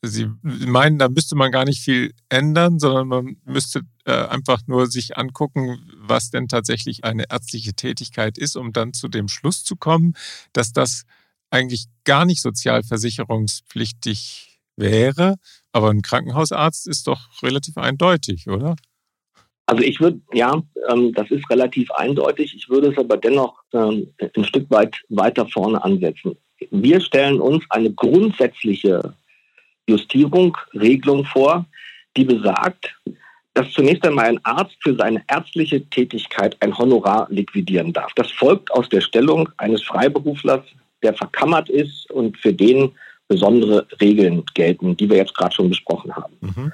Sie 0.00 0.28
meinen, 0.42 0.98
da 0.98 1.08
müsste 1.08 1.34
man 1.34 1.50
gar 1.50 1.64
nicht 1.64 1.80
viel 1.80 2.14
ändern, 2.28 2.78
sondern 2.78 3.08
man 3.08 3.36
müsste 3.44 3.80
äh, 4.04 4.12
einfach 4.12 4.60
nur 4.66 4.86
sich 4.86 5.16
angucken, 5.16 5.90
was 5.96 6.30
denn 6.30 6.46
tatsächlich 6.46 7.02
eine 7.04 7.24
ärztliche 7.30 7.74
Tätigkeit 7.74 8.38
ist, 8.38 8.56
um 8.56 8.72
dann 8.72 8.92
zu 8.92 9.08
dem 9.08 9.26
Schluss 9.26 9.64
zu 9.64 9.74
kommen, 9.74 10.14
dass 10.52 10.72
das 10.72 11.04
eigentlich 11.50 11.86
gar 12.04 12.26
nicht 12.26 12.42
sozialversicherungspflichtig 12.42 14.47
wäre. 14.78 15.36
Aber 15.72 15.90
ein 15.90 16.02
Krankenhausarzt 16.02 16.88
ist 16.88 17.06
doch 17.06 17.20
relativ 17.42 17.76
eindeutig, 17.76 18.48
oder? 18.48 18.76
Also 19.66 19.82
ich 19.82 20.00
würde, 20.00 20.18
ja, 20.32 20.62
ähm, 20.90 21.12
das 21.12 21.30
ist 21.30 21.48
relativ 21.50 21.90
eindeutig. 21.90 22.54
Ich 22.56 22.70
würde 22.70 22.90
es 22.90 22.96
aber 22.96 23.18
dennoch 23.18 23.62
ähm, 23.74 24.14
ein 24.34 24.44
Stück 24.44 24.70
weit 24.70 24.96
weiter 25.10 25.46
vorne 25.46 25.84
ansetzen. 25.84 26.36
Wir 26.70 27.00
stellen 27.00 27.38
uns 27.38 27.64
eine 27.68 27.92
grundsätzliche 27.92 29.14
Justierung, 29.86 30.56
Regelung 30.72 31.24
vor, 31.24 31.66
die 32.16 32.24
besagt, 32.24 32.96
dass 33.54 33.70
zunächst 33.72 34.06
einmal 34.06 34.26
ein 34.26 34.44
Arzt 34.44 34.76
für 34.80 34.94
seine 34.94 35.22
ärztliche 35.28 35.84
Tätigkeit 35.90 36.56
ein 36.60 36.76
Honorar 36.76 37.26
liquidieren 37.30 37.92
darf. 37.92 38.12
Das 38.14 38.30
folgt 38.30 38.70
aus 38.72 38.88
der 38.88 39.00
Stellung 39.00 39.48
eines 39.58 39.82
Freiberuflers, 39.82 40.64
der 41.02 41.12
verkammert 41.14 41.68
ist 41.68 42.10
und 42.10 42.38
für 42.38 42.52
den 42.52 42.92
besondere 43.28 43.86
Regeln 44.00 44.44
gelten, 44.54 44.96
die 44.96 45.08
wir 45.08 45.18
jetzt 45.18 45.34
gerade 45.34 45.54
schon 45.54 45.68
besprochen 45.68 46.14
haben. 46.16 46.34
Mhm. 46.40 46.72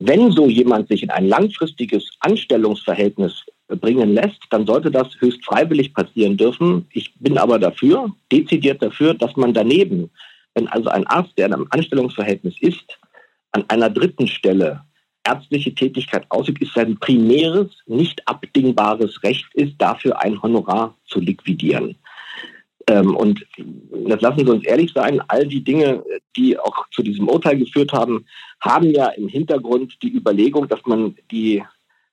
Wenn 0.00 0.30
so 0.30 0.48
jemand 0.48 0.88
sich 0.88 1.02
in 1.02 1.10
ein 1.10 1.26
langfristiges 1.26 2.10
Anstellungsverhältnis 2.20 3.44
bringen 3.66 4.14
lässt, 4.14 4.40
dann 4.50 4.64
sollte 4.64 4.90
das 4.90 5.08
höchst 5.18 5.44
freiwillig 5.44 5.92
passieren 5.92 6.36
dürfen. 6.36 6.86
Ich 6.92 7.12
bin 7.18 7.36
aber 7.36 7.58
dafür, 7.58 8.12
dezidiert 8.30 8.80
dafür, 8.80 9.14
dass 9.14 9.36
man 9.36 9.52
daneben 9.52 10.10
wenn 10.58 10.68
also 10.68 10.88
ein 10.88 11.06
Arzt, 11.06 11.38
der 11.38 11.46
in 11.46 11.54
einem 11.54 11.68
Anstellungsverhältnis 11.70 12.56
ist, 12.60 12.98
an 13.52 13.64
einer 13.68 13.90
dritten 13.90 14.26
Stelle 14.26 14.82
ärztliche 15.24 15.72
Tätigkeit 15.72 16.26
ausübt, 16.30 16.60
ist 16.60 16.74
sein 16.74 16.98
primäres, 16.98 17.68
nicht 17.86 18.26
abdingbares 18.26 19.22
Recht 19.22 19.46
ist, 19.54 19.74
dafür 19.78 20.20
ein 20.20 20.42
Honorar 20.42 20.96
zu 21.06 21.20
liquidieren. 21.20 21.96
Ähm, 22.88 23.14
und 23.14 23.44
das 24.08 24.20
lassen 24.20 24.44
Sie 24.44 24.50
uns 24.50 24.64
ehrlich 24.64 24.92
sein, 24.92 25.20
all 25.28 25.46
die 25.46 25.62
Dinge, 25.62 26.02
die 26.36 26.58
auch 26.58 26.88
zu 26.90 27.02
diesem 27.02 27.28
Urteil 27.28 27.58
geführt 27.58 27.92
haben, 27.92 28.24
haben 28.60 28.90
ja 28.90 29.08
im 29.08 29.28
Hintergrund 29.28 30.02
die 30.02 30.12
Überlegung, 30.12 30.68
dass 30.68 30.80
man 30.86 31.16
die 31.30 31.62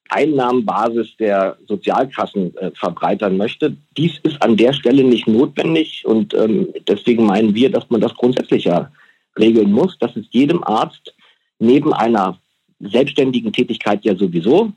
Einnahmenbasis 0.09 1.15
der 1.17 1.57
Sozialkassen 1.67 2.55
äh, 2.57 2.71
verbreitern 2.75 3.37
möchte. 3.37 3.75
Dies 3.97 4.19
ist 4.23 4.41
an 4.41 4.55
der 4.55 4.73
Stelle 4.73 5.03
nicht 5.03 5.27
notwendig 5.27 6.05
und 6.05 6.33
ähm, 6.33 6.67
deswegen 6.87 7.25
meinen 7.25 7.55
wir, 7.55 7.71
dass 7.71 7.89
man 7.89 8.01
das 8.01 8.13
grundsätzlich 8.13 8.65
ja 8.65 8.91
regeln 9.39 9.71
muss, 9.71 9.97
dass 9.97 10.15
es 10.15 10.25
jedem 10.29 10.63
Arzt 10.63 11.15
neben 11.57 11.93
einer 11.93 12.37
selbstständigen 12.79 13.51
Tätigkeit 13.51 14.05
ja 14.05 14.15
sowieso, 14.15 14.73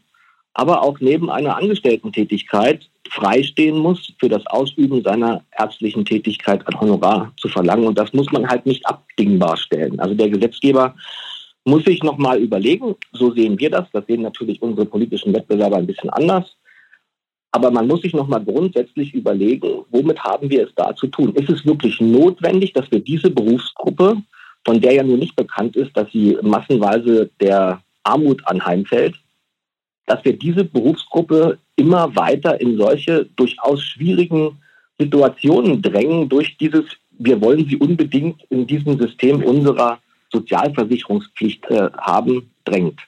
aber 0.55 0.83
auch 0.83 0.99
neben 1.01 1.31
einer 1.31 1.57
Angestellten-Tätigkeit 1.57 2.89
freistehen 3.11 3.79
muss, 3.79 4.13
für 4.19 4.29
das 4.29 4.47
Ausüben 4.47 5.03
seiner 5.03 5.45
ärztlichen 5.57 6.05
Tätigkeit 6.05 6.67
ein 6.67 6.81
Honorar 6.81 7.33
zu 7.37 7.49
verlangen. 7.49 7.87
Und 7.87 7.99
das 7.99 8.13
muss 8.13 8.31
man 8.33 8.49
halt 8.49 8.67
nicht 8.67 8.87
abdingbar 8.87 9.57
stellen. 9.57 9.99
Also 10.01 10.15
der 10.15 10.29
Gesetzgeber 10.31 10.95
muss 11.65 11.87
ich 11.87 12.03
nochmal 12.03 12.39
überlegen. 12.39 12.95
So 13.13 13.33
sehen 13.33 13.59
wir 13.59 13.71
das. 13.71 13.87
Das 13.93 14.07
sehen 14.07 14.23
natürlich 14.23 14.63
unsere 14.63 14.87
politischen 14.87 15.35
Wettbewerber 15.35 15.77
ein 15.77 15.87
bisschen 15.87 16.11
anders. 16.11 16.57
Aber 17.51 17.71
man 17.71 17.87
muss 17.87 18.03
sich 18.03 18.13
nochmal 18.13 18.45
grundsätzlich 18.45 19.15
überlegen, 19.15 19.85
womit 19.91 20.23
haben 20.23 20.51
wir 20.51 20.67
es 20.67 20.75
da 20.75 20.95
zu 20.95 21.07
tun? 21.07 21.35
Ist 21.35 21.49
es 21.49 21.65
wirklich 21.65 22.01
notwendig, 22.01 22.73
dass 22.73 22.91
wir 22.91 23.01
diese 23.01 23.31
Berufsgruppe, 23.31 24.23
von 24.65 24.81
der 24.81 24.93
ja 24.93 25.03
nur 25.03 25.17
nicht 25.17 25.35
bekannt 25.35 25.77
ist, 25.77 25.97
dass 25.97 26.11
sie 26.13 26.37
massenweise 26.43 27.31
der 27.41 27.81
Armut 28.03 28.47
anheimfällt, 28.47 29.17
dass 30.07 30.25
wir 30.25 30.39
diese 30.39 30.65
Berufsgruppe 30.65 31.59
immer 31.79 32.15
weiter 32.17 32.61
in 32.61 32.77
solche 32.77 33.27
durchaus 33.37 33.83
schwierigen 33.83 34.59
Situationen 34.99 35.81
drängen 35.81 36.29
durch 36.29 36.57
dieses, 36.59 36.85
wir 37.19 37.41
wollen 37.41 37.69
sie 37.69 37.77
unbedingt 37.77 38.43
in 38.51 38.67
diesem 38.67 38.99
System 38.99 39.43
unserer 39.43 39.99
Sozialversicherungspflicht 40.33 41.65
äh, 41.71 41.91
haben, 41.99 42.51
drängt. 42.65 43.01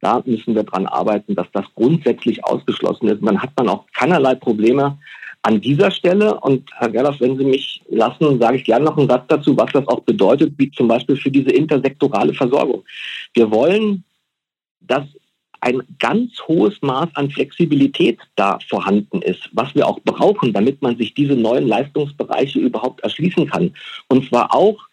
Da 0.00 0.22
müssen 0.24 0.54
wir 0.54 0.62
dran 0.62 0.86
arbeiten, 0.86 1.34
dass 1.34 1.48
das 1.52 1.64
grundsätzlich 1.74 2.44
ausgeschlossen 2.44 3.08
ist. 3.08 3.20
Man 3.20 3.42
hat 3.42 3.50
dann 3.56 3.68
auch 3.68 3.86
keinerlei 3.92 4.34
Probleme 4.36 4.98
an 5.42 5.60
dieser 5.60 5.90
Stelle. 5.90 6.38
Und 6.38 6.70
Herr 6.76 6.90
Gerloff, 6.90 7.20
wenn 7.20 7.36
Sie 7.36 7.44
mich 7.44 7.82
lassen, 7.88 8.38
sage 8.38 8.58
ich 8.58 8.64
gerne 8.64 8.84
noch 8.84 8.96
einen 8.96 9.08
Satz 9.08 9.24
dazu, 9.28 9.56
was 9.56 9.72
das 9.72 9.88
auch 9.88 10.00
bedeutet, 10.00 10.54
wie 10.56 10.70
zum 10.70 10.86
Beispiel 10.86 11.16
für 11.16 11.30
diese 11.30 11.50
intersektorale 11.50 12.32
Versorgung. 12.34 12.84
Wir 13.34 13.50
wollen, 13.50 14.04
dass 14.80 15.04
ein 15.60 15.82
ganz 15.98 16.32
hohes 16.46 16.80
Maß 16.82 17.08
an 17.14 17.30
Flexibilität 17.30 18.18
da 18.36 18.58
vorhanden 18.68 19.22
ist, 19.22 19.48
was 19.52 19.74
wir 19.74 19.86
auch 19.86 20.00
brauchen, 20.00 20.52
damit 20.52 20.82
man 20.82 20.96
sich 20.96 21.14
diese 21.14 21.34
neuen 21.34 21.66
Leistungsbereiche 21.66 22.60
überhaupt 22.60 23.00
erschließen 23.00 23.48
kann. 23.48 23.74
Und 24.08 24.28
zwar 24.28 24.54
auch 24.54 24.88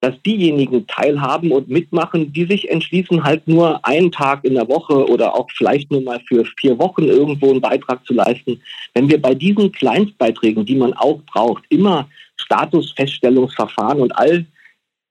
dass 0.00 0.20
diejenigen 0.22 0.86
teilhaben 0.86 1.50
und 1.50 1.68
mitmachen, 1.68 2.32
die 2.32 2.44
sich 2.44 2.70
entschließen, 2.70 3.24
halt 3.24 3.48
nur 3.48 3.84
einen 3.84 4.12
Tag 4.12 4.44
in 4.44 4.54
der 4.54 4.68
Woche 4.68 5.08
oder 5.08 5.34
auch 5.34 5.48
vielleicht 5.50 5.90
nur 5.90 6.02
mal 6.02 6.20
für 6.28 6.44
vier 6.58 6.78
Wochen 6.78 7.04
irgendwo 7.04 7.50
einen 7.50 7.60
Beitrag 7.60 8.06
zu 8.06 8.14
leisten. 8.14 8.60
Wenn 8.94 9.10
wir 9.10 9.20
bei 9.20 9.34
diesen 9.34 9.72
Kleinstbeiträgen, 9.72 10.64
die 10.64 10.76
man 10.76 10.92
auch 10.92 11.20
braucht, 11.22 11.64
immer 11.68 12.08
Statusfeststellungsverfahren 12.36 14.00
und 14.00 14.12
all 14.12 14.46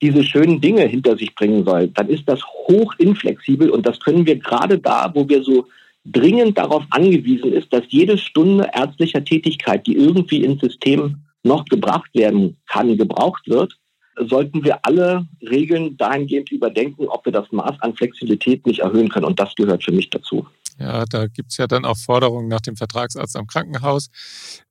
diese 0.01 0.23
schönen 0.23 0.61
Dinge 0.61 0.83
hinter 0.83 1.17
sich 1.17 1.33
bringen 1.35 1.63
soll, 1.65 1.87
dann 1.89 2.09
ist 2.09 2.23
das 2.27 2.43
hoch 2.43 2.93
inflexibel 2.97 3.69
und 3.69 3.85
das 3.85 3.99
können 3.99 4.25
wir 4.25 4.37
gerade 4.37 4.77
da, 4.77 5.11
wo 5.13 5.27
wir 5.27 5.43
so 5.43 5.67
dringend 6.05 6.57
darauf 6.57 6.83
angewiesen 6.91 7.51
ist, 7.51 7.71
dass 7.73 7.83
jede 7.89 8.17
Stunde 8.17 8.69
ärztlicher 8.73 9.23
Tätigkeit, 9.23 9.85
die 9.87 9.95
irgendwie 9.95 10.43
ins 10.43 10.61
System 10.61 11.17
noch 11.43 11.65
gebracht 11.65 12.09
werden 12.13 12.57
kann, 12.67 12.97
gebraucht 12.97 13.47
wird, 13.47 13.73
sollten 14.19 14.63
wir 14.63 14.79
alle 14.83 15.27
Regeln 15.41 15.97
dahingehend 15.97 16.51
überdenken, 16.51 17.07
ob 17.07 17.25
wir 17.25 17.31
das 17.31 17.51
Maß 17.51 17.79
an 17.81 17.95
Flexibilität 17.95 18.65
nicht 18.65 18.79
erhöhen 18.79 19.09
können. 19.09 19.25
Und 19.25 19.39
das 19.39 19.53
gehört 19.55 19.83
für 19.83 19.91
mich 19.91 20.09
dazu. 20.09 20.47
Ja, 20.79 21.05
da 21.05 21.27
gibt 21.27 21.51
es 21.51 21.57
ja 21.57 21.67
dann 21.67 21.85
auch 21.85 21.97
Forderungen 21.97 22.47
nach 22.47 22.61
dem 22.61 22.75
Vertragsarzt 22.75 23.35
am 23.35 23.47
Krankenhaus, 23.47 24.09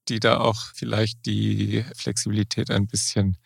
die 0.08 0.20
da 0.20 0.38
auch 0.38 0.56
vielleicht 0.74 1.26
die 1.26 1.84
Flexibilität 1.96 2.70
ein 2.70 2.86
bisschen 2.86 3.36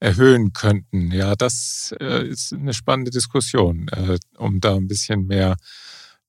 erhöhen 0.00 0.52
könnten. 0.52 1.12
Ja, 1.12 1.36
das 1.36 1.94
äh, 2.00 2.26
ist 2.26 2.52
eine 2.52 2.74
spannende 2.74 3.10
Diskussion, 3.10 3.88
äh, 3.88 4.18
um 4.36 4.60
da 4.60 4.74
ein 4.74 4.88
bisschen 4.88 5.26
mehr 5.26 5.56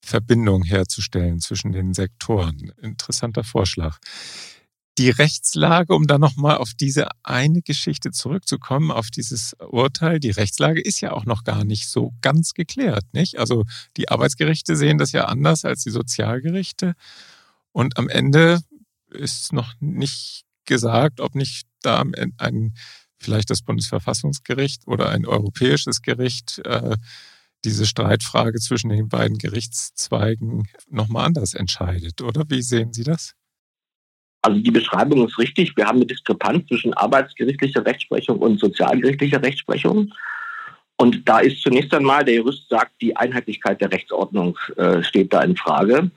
Verbindung 0.01 0.63
herzustellen 0.63 1.39
zwischen 1.39 1.71
den 1.71 1.93
Sektoren. 1.93 2.71
Interessanter 2.81 3.43
Vorschlag 3.43 3.99
die 4.97 5.09
Rechtslage, 5.09 5.95
um 5.95 6.05
da 6.05 6.17
nochmal 6.17 6.57
auf 6.57 6.73
diese 6.73 7.07
eine 7.23 7.61
Geschichte 7.61 8.11
zurückzukommen, 8.11 8.91
auf 8.91 9.09
dieses 9.09 9.55
Urteil, 9.59 10.19
die 10.19 10.31
Rechtslage 10.31 10.81
ist 10.81 11.01
ja 11.01 11.13
auch 11.13 11.25
noch 11.25 11.43
gar 11.43 11.63
nicht 11.63 11.87
so 11.87 12.13
ganz 12.21 12.53
geklärt, 12.53 13.05
nicht? 13.13 13.39
Also 13.39 13.63
die 13.97 14.09
Arbeitsgerichte 14.09 14.75
sehen 14.75 14.97
das 14.97 15.11
ja 15.11 15.25
anders 15.25 15.65
als 15.65 15.83
die 15.83 15.91
Sozialgerichte. 15.91 16.93
Und 17.71 17.97
am 17.97 18.09
Ende 18.09 18.59
ist 19.09 19.53
noch 19.53 19.73
nicht 19.79 20.43
gesagt, 20.65 21.21
ob 21.21 21.35
nicht 21.35 21.67
da 21.81 22.03
ein 22.37 22.75
vielleicht 23.21 23.49
das 23.49 23.61
Bundesverfassungsgericht 23.61 24.87
oder 24.87 25.09
ein 25.09 25.25
europäisches 25.25 26.01
Gericht 26.01 26.61
äh, 26.65 26.95
diese 27.63 27.85
Streitfrage 27.85 28.59
zwischen 28.59 28.89
den 28.89 29.07
beiden 29.07 29.37
Gerichtszweigen 29.37 30.67
nochmal 30.89 31.25
anders 31.25 31.53
entscheidet, 31.53 32.21
oder? 32.21 32.43
Wie 32.49 32.61
sehen 32.61 32.93
Sie 32.93 33.03
das? 33.03 33.35
Also 34.41 34.59
die 34.59 34.71
Beschreibung 34.71 35.27
ist 35.27 35.37
richtig. 35.37 35.77
Wir 35.77 35.85
haben 35.85 35.97
eine 35.97 36.07
Diskrepanz 36.07 36.67
zwischen 36.67 36.93
arbeitsgerichtlicher 36.95 37.85
Rechtsprechung 37.85 38.39
und 38.39 38.59
sozialgerichtlicher 38.59 39.41
Rechtsprechung. 39.41 40.11
Und 40.97 41.27
da 41.27 41.39
ist 41.39 41.61
zunächst 41.61 41.93
einmal, 41.93 42.25
der 42.25 42.35
Jurist 42.35 42.67
sagt, 42.69 42.91
die 43.01 43.15
Einheitlichkeit 43.15 43.81
der 43.81 43.91
Rechtsordnung 43.91 44.57
äh, 44.77 45.03
steht 45.03 45.31
da 45.33 45.43
in 45.43 45.55
Frage. 45.55 46.09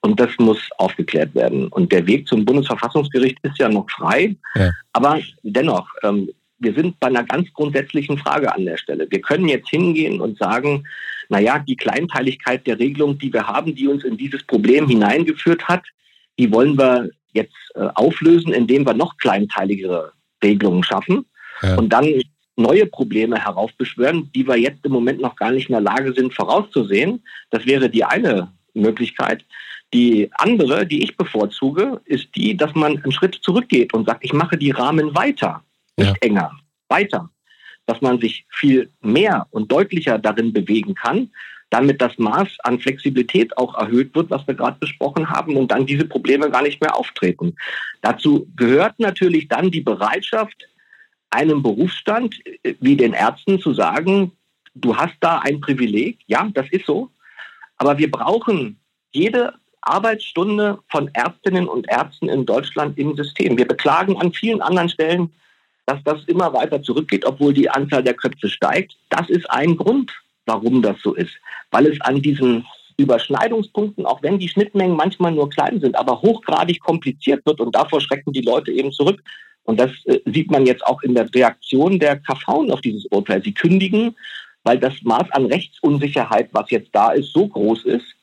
Und 0.00 0.20
das 0.20 0.30
muss 0.38 0.58
aufgeklärt 0.78 1.34
werden. 1.34 1.68
Und 1.68 1.90
der 1.90 2.06
Weg 2.06 2.28
zum 2.28 2.44
Bundesverfassungsgericht 2.44 3.38
ist 3.42 3.58
ja 3.58 3.68
noch 3.68 3.88
frei. 3.90 4.36
Ja. 4.54 4.70
Aber 4.92 5.20
dennoch, 5.42 5.88
ähm, 6.02 6.30
wir 6.58 6.74
sind 6.74 6.98
bei 7.00 7.08
einer 7.08 7.24
ganz 7.24 7.52
grundsätzlichen 7.52 8.18
Frage 8.18 8.54
an 8.54 8.64
der 8.64 8.76
Stelle. 8.76 9.06
Wir 9.10 9.20
können 9.20 9.48
jetzt 9.48 9.68
hingehen 9.70 10.20
und 10.20 10.38
sagen, 10.38 10.84
naja, 11.28 11.58
die 11.58 11.76
Kleinteiligkeit 11.76 12.66
der 12.66 12.78
Regelung, 12.78 13.18
die 13.18 13.32
wir 13.32 13.46
haben, 13.46 13.74
die 13.74 13.86
uns 13.86 14.04
in 14.04 14.16
dieses 14.16 14.42
Problem 14.44 14.88
hineingeführt 14.88 15.68
hat, 15.68 15.84
die 16.38 16.50
wollen 16.52 16.78
wir 16.78 17.10
jetzt 17.32 17.56
äh, 17.74 17.88
auflösen, 17.94 18.52
indem 18.52 18.86
wir 18.86 18.94
noch 18.94 19.16
kleinteiligere 19.18 20.12
Regelungen 20.42 20.82
schaffen 20.82 21.26
ja. 21.62 21.76
und 21.76 21.92
dann 21.92 22.22
neue 22.56 22.86
Probleme 22.86 23.36
heraufbeschwören, 23.36 24.30
die 24.34 24.46
wir 24.46 24.56
jetzt 24.56 24.84
im 24.84 24.92
Moment 24.92 25.20
noch 25.20 25.36
gar 25.36 25.52
nicht 25.52 25.68
in 25.68 25.74
der 25.74 25.80
Lage 25.80 26.12
sind 26.12 26.34
vorauszusehen. 26.34 27.22
Das 27.50 27.66
wäre 27.66 27.88
die 27.88 28.04
eine 28.04 28.52
Möglichkeit. 28.74 29.44
Die 29.94 30.28
andere, 30.32 30.86
die 30.86 31.02
ich 31.02 31.16
bevorzuge, 31.16 32.00
ist 32.04 32.28
die, 32.34 32.56
dass 32.56 32.74
man 32.74 32.98
einen 32.98 33.12
Schritt 33.12 33.38
zurückgeht 33.42 33.94
und 33.94 34.06
sagt, 34.06 34.24
ich 34.24 34.32
mache 34.32 34.58
die 34.58 34.72
Rahmen 34.72 35.14
weiter 35.14 35.62
nicht 35.98 36.16
ja. 36.22 36.28
enger, 36.28 36.52
weiter. 36.88 37.30
Dass 37.86 38.00
man 38.00 38.20
sich 38.20 38.46
viel 38.50 38.90
mehr 39.00 39.46
und 39.50 39.72
deutlicher 39.72 40.18
darin 40.18 40.52
bewegen 40.52 40.94
kann, 40.94 41.30
damit 41.70 42.00
das 42.00 42.16
Maß 42.18 42.48
an 42.64 42.80
Flexibilität 42.80 43.56
auch 43.58 43.76
erhöht 43.76 44.14
wird, 44.14 44.30
was 44.30 44.46
wir 44.46 44.54
gerade 44.54 44.78
besprochen 44.78 45.28
haben, 45.30 45.56
und 45.56 45.70
dann 45.70 45.86
diese 45.86 46.06
Probleme 46.06 46.50
gar 46.50 46.62
nicht 46.62 46.80
mehr 46.80 46.96
auftreten. 46.96 47.56
Dazu 48.00 48.48
gehört 48.56 48.98
natürlich 48.98 49.48
dann 49.48 49.70
die 49.70 49.82
Bereitschaft, 49.82 50.68
einem 51.30 51.62
Berufsstand 51.62 52.36
äh, 52.62 52.74
wie 52.80 52.96
den 52.96 53.12
Ärzten 53.12 53.60
zu 53.60 53.74
sagen, 53.74 54.32
du 54.74 54.96
hast 54.96 55.16
da 55.20 55.40
ein 55.40 55.60
Privileg, 55.60 56.18
ja, 56.26 56.48
das 56.54 56.66
ist 56.70 56.86
so, 56.86 57.10
aber 57.76 57.98
wir 57.98 58.10
brauchen 58.10 58.78
jede 59.12 59.54
Arbeitsstunde 59.82 60.78
von 60.88 61.10
Ärztinnen 61.14 61.68
und 61.68 61.88
Ärzten 61.88 62.28
in 62.28 62.44
Deutschland 62.44 62.98
im 62.98 63.16
System. 63.16 63.56
Wir 63.56 63.66
beklagen 63.66 64.16
an 64.20 64.32
vielen 64.32 64.60
anderen 64.60 64.88
Stellen 64.88 65.32
dass 65.88 66.04
das 66.04 66.22
immer 66.26 66.52
weiter 66.52 66.82
zurückgeht, 66.82 67.24
obwohl 67.24 67.54
die 67.54 67.70
Anzahl 67.70 68.02
der 68.02 68.12
Köpfe 68.12 68.50
steigt. 68.50 68.94
Das 69.08 69.30
ist 69.30 69.50
ein 69.50 69.74
Grund, 69.74 70.12
warum 70.44 70.82
das 70.82 71.00
so 71.02 71.14
ist. 71.14 71.32
Weil 71.70 71.86
es 71.86 71.98
an 72.02 72.20
diesen 72.20 72.66
Überschneidungspunkten, 72.98 74.04
auch 74.04 74.22
wenn 74.22 74.38
die 74.38 74.50
Schnittmengen 74.50 74.96
manchmal 74.96 75.32
nur 75.32 75.48
klein 75.48 75.80
sind, 75.80 75.96
aber 75.96 76.20
hochgradig 76.20 76.80
kompliziert 76.80 77.46
wird 77.46 77.60
und 77.60 77.74
davor 77.74 78.02
schrecken 78.02 78.34
die 78.34 78.42
Leute 78.42 78.70
eben 78.70 78.92
zurück. 78.92 79.22
Und 79.64 79.80
das 79.80 79.90
äh, 80.04 80.20
sieht 80.26 80.50
man 80.50 80.66
jetzt 80.66 80.84
auch 80.86 81.00
in 81.02 81.14
der 81.14 81.32
Reaktion 81.34 81.98
der 81.98 82.16
KV 82.16 82.70
auf 82.70 82.82
dieses 82.82 83.06
Urteil. 83.06 83.42
Sie 83.42 83.54
kündigen, 83.54 84.14
weil 84.64 84.78
das 84.78 84.92
Maß 85.02 85.30
an 85.30 85.46
Rechtsunsicherheit, 85.46 86.50
was 86.52 86.70
jetzt 86.70 86.90
da 86.92 87.12
ist, 87.12 87.32
so 87.32 87.48
groß 87.48 87.86
ist, 87.86 88.14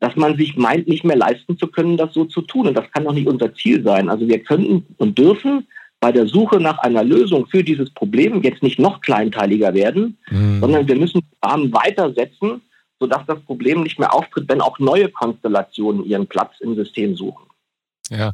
dass 0.00 0.16
man 0.16 0.36
sich 0.36 0.56
meint, 0.56 0.88
nicht 0.88 1.04
mehr 1.04 1.16
leisten 1.16 1.56
zu 1.56 1.68
können, 1.68 1.96
das 1.96 2.12
so 2.14 2.24
zu 2.24 2.42
tun. 2.42 2.66
Und 2.66 2.74
das 2.74 2.90
kann 2.90 3.04
doch 3.04 3.12
nicht 3.12 3.28
unser 3.28 3.54
Ziel 3.54 3.84
sein. 3.84 4.08
Also 4.08 4.26
wir 4.26 4.40
können 4.40 4.86
und 4.98 5.16
dürfen 5.16 5.68
bei 6.00 6.12
der 6.12 6.26
Suche 6.26 6.60
nach 6.60 6.78
einer 6.78 7.02
Lösung 7.02 7.46
für 7.46 7.64
dieses 7.64 7.90
Problem 7.90 8.42
jetzt 8.42 8.62
nicht 8.62 8.78
noch 8.78 9.00
kleinteiliger 9.00 9.74
werden, 9.74 10.18
mhm. 10.30 10.60
sondern 10.60 10.86
wir 10.88 10.96
müssen 10.96 11.20
den 11.20 11.38
Rahmen 11.42 11.72
weitersetzen, 11.72 12.62
sodass 13.00 13.26
das 13.26 13.40
Problem 13.40 13.82
nicht 13.82 13.98
mehr 13.98 14.14
auftritt, 14.14 14.48
wenn 14.48 14.60
auch 14.60 14.78
neue 14.78 15.08
Konstellationen 15.08 16.04
ihren 16.04 16.26
Platz 16.26 16.52
im 16.60 16.74
System 16.74 17.16
suchen. 17.16 17.44
Ja, 18.10 18.32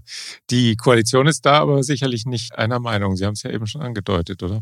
die 0.50 0.76
Koalition 0.76 1.26
ist 1.26 1.46
da 1.46 1.60
aber 1.60 1.82
sicherlich 1.82 2.26
nicht 2.26 2.54
einer 2.56 2.78
Meinung. 2.78 3.16
Sie 3.16 3.24
haben 3.24 3.32
es 3.32 3.42
ja 3.42 3.50
eben 3.50 3.66
schon 3.66 3.80
angedeutet, 3.80 4.42
oder? 4.42 4.60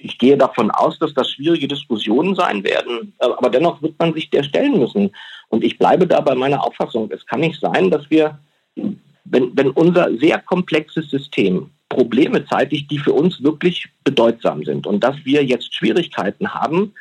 Ich 0.00 0.18
gehe 0.18 0.36
davon 0.36 0.70
aus, 0.70 0.98
dass 0.98 1.12
das 1.14 1.30
schwierige 1.30 1.68
Diskussionen 1.68 2.34
sein 2.34 2.62
werden, 2.64 3.12
aber 3.18 3.50
dennoch 3.50 3.82
wird 3.82 3.98
man 3.98 4.14
sich 4.14 4.30
der 4.30 4.44
stellen 4.44 4.78
müssen. 4.78 5.10
Und 5.48 5.64
ich 5.64 5.78
bleibe 5.78 6.06
da 6.06 6.20
bei 6.20 6.34
meiner 6.34 6.64
Auffassung. 6.64 7.10
Es 7.10 7.26
kann 7.26 7.40
nicht 7.40 7.60
sein, 7.60 7.90
dass 7.90 8.08
wir, 8.08 8.38
wenn, 9.24 9.56
wenn 9.56 9.70
unser 9.70 10.16
sehr 10.18 10.40
komplexes 10.40 11.10
System 11.10 11.70
Probleme 11.88 12.44
zeitigt, 12.46 12.90
die 12.90 12.98
für 12.98 13.12
uns 13.12 13.42
wirklich 13.42 13.88
bedeutsam 14.04 14.64
sind. 14.64 14.86
Und 14.86 15.04
dass 15.04 15.16
wir 15.24 15.44
jetzt 15.44 15.74
Schwierigkeiten 15.74 16.52
haben, 16.52 16.92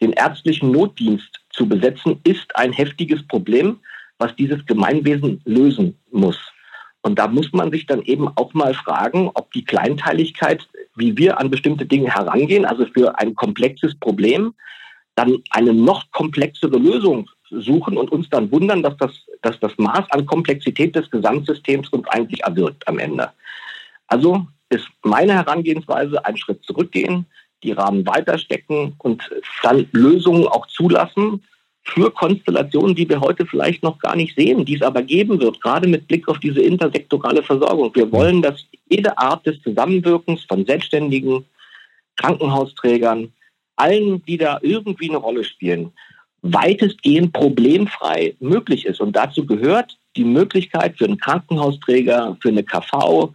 den 0.00 0.12
ärztlichen 0.12 0.72
Notdienst 0.72 1.40
zu 1.50 1.68
besetzen, 1.68 2.20
ist 2.24 2.54
ein 2.56 2.72
heftiges 2.72 3.26
Problem, 3.26 3.78
was 4.18 4.34
dieses 4.36 4.64
Gemeinwesen 4.66 5.40
lösen 5.44 5.96
muss. 6.10 6.38
Und 7.02 7.18
da 7.18 7.26
muss 7.26 7.52
man 7.52 7.70
sich 7.70 7.86
dann 7.86 8.02
eben 8.02 8.28
auch 8.36 8.54
mal 8.54 8.74
fragen, 8.74 9.30
ob 9.34 9.52
die 9.52 9.64
Kleinteiligkeit, 9.64 10.66
wie 10.94 11.16
wir 11.16 11.38
an 11.40 11.50
bestimmte 11.50 11.84
Dinge 11.84 12.14
herangehen, 12.14 12.64
also 12.64 12.86
für 12.86 13.18
ein 13.18 13.34
komplexes 13.34 13.94
Problem, 13.96 14.54
dann 15.14 15.38
eine 15.50 15.74
noch 15.74 16.10
komplexere 16.12 16.78
Lösung 16.78 17.28
suchen 17.50 17.96
und 17.98 18.10
uns 18.10 18.30
dann 18.30 18.50
wundern, 18.50 18.82
dass 18.82 18.96
das, 18.96 19.10
dass 19.42 19.58
das 19.60 19.72
Maß 19.76 20.10
an 20.10 20.26
Komplexität 20.26 20.96
des 20.96 21.10
Gesamtsystems 21.10 21.88
uns 21.90 22.08
eigentlich 22.08 22.42
erwirkt 22.42 22.86
am 22.88 22.98
Ende. 22.98 23.30
Also 24.12 24.46
ist 24.68 24.86
meine 25.02 25.32
Herangehensweise 25.32 26.22
ein 26.26 26.36
Schritt 26.36 26.62
zurückgehen, 26.64 27.24
die 27.62 27.72
Rahmen 27.72 28.06
weiterstecken 28.06 28.94
und 28.98 29.22
dann 29.62 29.86
Lösungen 29.92 30.46
auch 30.46 30.66
zulassen 30.66 31.42
für 31.84 32.10
Konstellationen, 32.10 32.94
die 32.94 33.08
wir 33.08 33.22
heute 33.22 33.46
vielleicht 33.46 33.82
noch 33.82 33.98
gar 33.98 34.14
nicht 34.14 34.36
sehen, 34.36 34.66
die 34.66 34.74
es 34.74 34.82
aber 34.82 35.00
geben 35.00 35.40
wird, 35.40 35.62
gerade 35.62 35.88
mit 35.88 36.08
Blick 36.08 36.28
auf 36.28 36.38
diese 36.40 36.60
intersektorale 36.60 37.42
Versorgung. 37.42 37.90
Wir 37.94 38.12
wollen, 38.12 38.42
dass 38.42 38.66
jede 38.90 39.16
Art 39.16 39.46
des 39.46 39.62
Zusammenwirkens 39.62 40.44
von 40.44 40.66
Selbstständigen, 40.66 41.46
Krankenhausträgern, 42.16 43.32
allen, 43.76 44.22
die 44.26 44.36
da 44.36 44.58
irgendwie 44.60 45.08
eine 45.08 45.18
Rolle 45.18 45.44
spielen, 45.44 45.90
weitestgehend 46.42 47.32
problemfrei 47.32 48.36
möglich 48.40 48.84
ist. 48.84 49.00
Und 49.00 49.16
dazu 49.16 49.46
gehört 49.46 49.96
die 50.16 50.24
Möglichkeit 50.24 50.98
für 50.98 51.06
einen 51.06 51.16
Krankenhausträger, 51.16 52.36
für 52.42 52.50
eine 52.50 52.62
KV, 52.62 53.32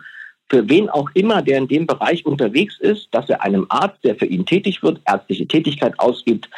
für 0.50 0.68
wen 0.70 0.90
auch 0.90 1.10
immer, 1.14 1.42
der 1.42 1.58
in 1.58 1.68
dem 1.68 1.88
Bereich 1.88 2.26
unterwegs 2.26 2.80
ist, 2.80 3.08
dass 3.12 3.30
er 3.30 3.44
einem 3.44 3.66
Arzt, 3.70 4.04
der 4.04 4.16
für 4.16 4.26
ihn 4.26 4.46
tätig 4.46 4.82
wird, 4.82 5.02
ärztliche 5.06 5.48
Tätigkeit 5.48 6.00
ausgibt, 6.00 6.50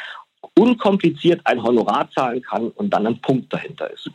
unkompliziert 0.56 1.40
ein 1.44 1.62
Honorar 1.62 2.10
zahlen 2.10 2.42
kann 2.42 2.68
und 2.68 2.90
dann 2.90 3.06
ein 3.06 3.20
Punkt 3.20 3.52
dahinter 3.52 3.90
ist. 3.90 4.10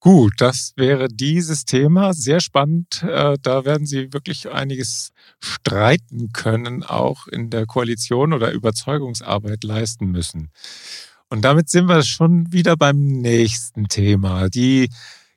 Gut, 0.00 0.34
das 0.36 0.74
wäre 0.76 1.08
dieses 1.08 1.64
Thema. 1.64 2.12
Sehr 2.12 2.40
spannend. 2.40 3.02
Äh, 3.02 3.38
da 3.40 3.64
werden 3.64 3.86
Sie 3.86 4.12
wirklich 4.12 4.50
einiges 4.50 5.12
streiten 5.40 6.30
können, 6.34 6.82
auch 6.82 7.26
in 7.26 7.48
der 7.48 7.64
Koalition 7.64 8.34
oder 8.34 8.52
Überzeugungsarbeit 8.52 9.64
leisten 9.64 10.10
müssen. 10.10 10.50
Und 11.30 11.42
damit 11.42 11.70
sind 11.70 11.88
wir 11.88 12.02
schon 12.02 12.52
wieder 12.52 12.76
beim 12.76 12.98
nächsten 12.98 13.88
Thema. 13.88 14.50
Die 14.50 14.90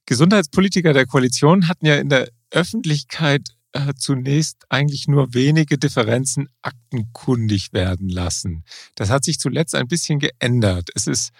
Gesundheitspolitiker 0.05 0.91
der 0.91 1.05
Koalition 1.05 1.69
hatten 1.69 1.85
ja 1.85 1.95
in 1.95 2.09
der 2.09 2.27
Öffentlichkeit 2.51 3.49
äh, 3.73 3.93
zunächst 3.95 4.57
eigentlich 4.69 5.07
nur 5.07 5.33
wenige 5.33 5.77
Differenzen 5.77 6.49
aktenkundig 6.61 7.73
werden 7.73 8.09
lassen. 8.09 8.63
Das 8.95 9.09
hat 9.09 9.23
sich 9.23 9.39
zuletzt 9.39 9.75
ein 9.75 9.87
bisschen 9.87 10.19
geändert. 10.19 10.89
Es 10.95 11.07
ist 11.07 11.31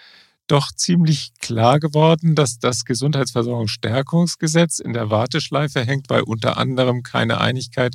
doch 0.46 0.72
ziemlich 0.72 1.32
klar 1.40 1.78
geworden, 1.78 2.34
dass 2.34 2.58
das 2.58 2.84
Gesundheitsversorgungsstärkungsgesetz 2.84 4.78
in 4.78 4.92
der 4.92 5.10
Warteschleife 5.10 5.84
hängt, 5.84 6.08
weil 6.10 6.22
unter 6.22 6.56
anderem 6.56 7.02
keine 7.02 7.40
Einigkeit 7.40 7.94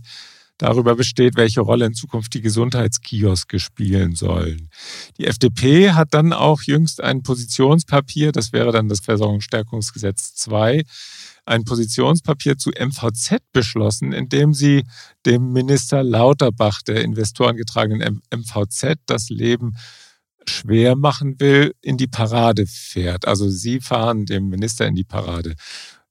darüber 0.58 0.96
besteht, 0.96 1.36
welche 1.36 1.62
Rolle 1.62 1.86
in 1.86 1.94
Zukunft 1.94 2.34
die 2.36 2.42
Gesundheitskioske 2.42 3.60
spielen 3.60 4.16
sollen. 4.16 4.70
Die 5.18 5.26
FDP 5.26 5.92
hat 5.92 6.14
dann 6.14 6.32
auch 6.32 6.62
jüngst 6.62 7.02
ein 7.02 7.24
Positionspapier, 7.24 8.32
das 8.32 8.54
wäre 8.54 8.72
dann 8.72 8.88
das 8.88 9.00
Versorgungsstärkungsgesetz 9.00 10.36
2, 10.36 10.84
ein 11.46 11.64
Positionspapier 11.64 12.58
zu 12.58 12.72
MVZ 12.72 13.38
beschlossen, 13.52 14.14
in 14.14 14.30
dem 14.30 14.54
sie 14.54 14.84
dem 15.26 15.52
Minister 15.52 16.04
Lauterbach 16.04 16.82
der 16.82 17.04
investorengetragenen 17.04 18.22
MVZ 18.34 18.96
das 19.06 19.30
Leben 19.30 19.76
schwer 20.46 20.96
machen 20.96 21.40
will, 21.40 21.74
in 21.82 21.98
die 21.98 22.08
Parade 22.08 22.66
fährt. 22.68 23.28
Also 23.28 23.50
sie 23.50 23.80
fahren 23.80 24.26
dem 24.26 24.50
Minister 24.50 24.86
in 24.86 24.96
die 24.96 25.06
Parade 25.06 25.56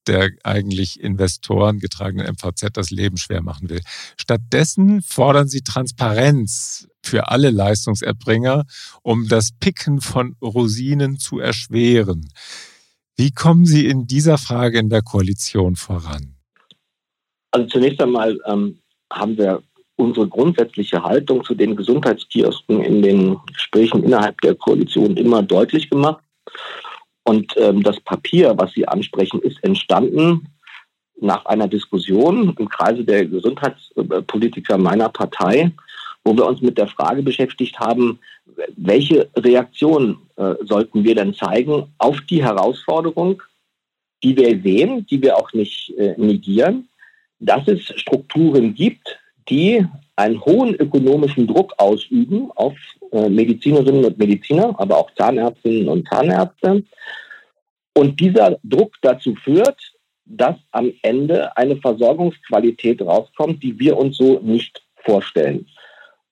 der 0.07 0.31
eigentlich 0.43 1.01
Investoren 1.01 1.79
getragenen 1.79 2.27
MVZ 2.27 2.71
das 2.73 2.91
Leben 2.91 3.17
schwer 3.17 3.43
machen 3.43 3.71
will. 3.71 3.81
Stattdessen 4.21 5.03
fordern 5.03 5.49
sie 5.49 5.63
Transparenz 5.63 6.89
für 7.03 7.29
alle 7.29 7.51
Leistungserbringer, 7.51 8.65
um 9.03 9.29
das 9.29 9.51
Picken 9.53 10.01
von 10.01 10.37
Rosinen 10.41 11.19
zu 11.19 11.39
erschweren. 11.39 12.29
Wie 13.23 13.31
kommen 13.31 13.67
Sie 13.67 13.87
in 13.87 14.09
dieser 14.09 14.37
Frage 14.37 14.81
in 14.81 14.89
der 14.89 15.03
Koalition 15.03 15.77
voran? 15.77 16.35
Also 17.53 17.69
zunächst 17.69 18.01
einmal 18.01 18.37
ähm, 18.47 18.81
haben 19.13 19.39
wir 19.39 19.63
unsere 19.95 20.27
grundsätzliche 20.27 21.05
Haltung 21.05 21.45
zu 21.45 21.55
den 21.55 21.77
Gesundheitskiosken 21.77 22.83
in 22.83 23.01
den 23.01 23.39
Gesprächen 23.55 24.03
innerhalb 24.03 24.41
der 24.41 24.57
Koalition 24.57 25.17
immer 25.17 25.41
deutlich 25.41 25.89
gemacht. 25.89 26.25
Und 27.23 27.55
ähm, 27.59 27.85
das 27.85 28.01
Papier, 28.01 28.55
was 28.57 28.73
Sie 28.73 28.89
ansprechen, 28.89 29.41
ist 29.43 29.63
entstanden 29.63 30.49
nach 31.21 31.47
einer 31.47 31.69
Diskussion 31.69 32.57
im 32.59 32.69
Kreise 32.69 33.05
der 33.05 33.27
Gesundheitspolitiker 33.27 34.79
meiner 34.79 35.11
Partei, 35.11 35.71
wo 36.25 36.37
wir 36.37 36.45
uns 36.45 36.61
mit 36.61 36.77
der 36.77 36.89
Frage 36.89 37.23
beschäftigt 37.23 37.79
haben, 37.79 38.19
welche 38.77 39.29
Reaktion 39.37 40.19
äh, 40.37 40.55
sollten 40.63 41.05
wir 41.05 41.15
denn 41.15 41.35
zeigen 41.35 41.93
auf 41.99 42.21
die 42.23 42.43
Herausforderung, 42.43 43.43
die 44.23 44.37
wir 44.37 44.61
sehen, 44.61 45.07
die 45.07 45.23
wir 45.23 45.37
auch 45.37 45.53
nicht 45.53 45.91
äh, 45.97 46.15
negieren, 46.17 46.89
dass 47.39 47.67
es 47.67 47.83
Strukturen 48.01 48.75
gibt, 48.75 49.19
die 49.49 49.85
einen 50.17 50.45
hohen 50.45 50.75
ökonomischen 50.75 51.47
Druck 51.47 51.75
ausüben 51.79 52.51
auf 52.53 52.75
äh, 53.11 53.29
Medizinerinnen 53.29 54.05
und 54.05 54.19
Mediziner, 54.19 54.79
aber 54.79 54.99
auch 54.99 55.11
Zahnärztinnen 55.15 55.89
und 55.89 56.09
Zahnärzte. 56.09 56.85
Und 57.95 58.21
dieser 58.21 58.59
Druck 58.63 58.95
dazu 59.03 59.35
führt, 59.35 59.79
dass 60.25 60.57
am 60.71 60.93
Ende 61.03 61.57
eine 61.57 61.77
Versorgungsqualität 61.77 63.03
rauskommt, 63.03 63.63
die 63.63 63.79
wir 63.79 63.97
uns 63.97 64.17
so 64.17 64.39
nicht 64.41 64.83
vorstellen. 64.97 65.67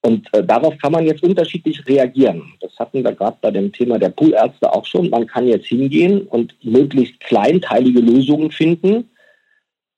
Und 0.03 0.33
äh, 0.33 0.43
darauf 0.43 0.77
kann 0.79 0.93
man 0.93 1.07
jetzt 1.07 1.23
unterschiedlich 1.23 1.87
reagieren. 1.87 2.53
Das 2.61 2.79
hatten 2.79 3.05
wir 3.05 3.13
gerade 3.13 3.37
bei 3.41 3.51
dem 3.51 3.71
Thema 3.73 3.99
der 3.99 4.09
Poolärzte 4.09 4.73
auch 4.73 4.87
schon. 4.87 5.11
Man 5.11 5.27
kann 5.27 5.47
jetzt 5.47 5.67
hingehen 5.67 6.23
und 6.23 6.55
möglichst 6.65 7.21
kleinteilige 7.21 8.01
Lösungen 8.01 8.51
finden. 8.51 9.11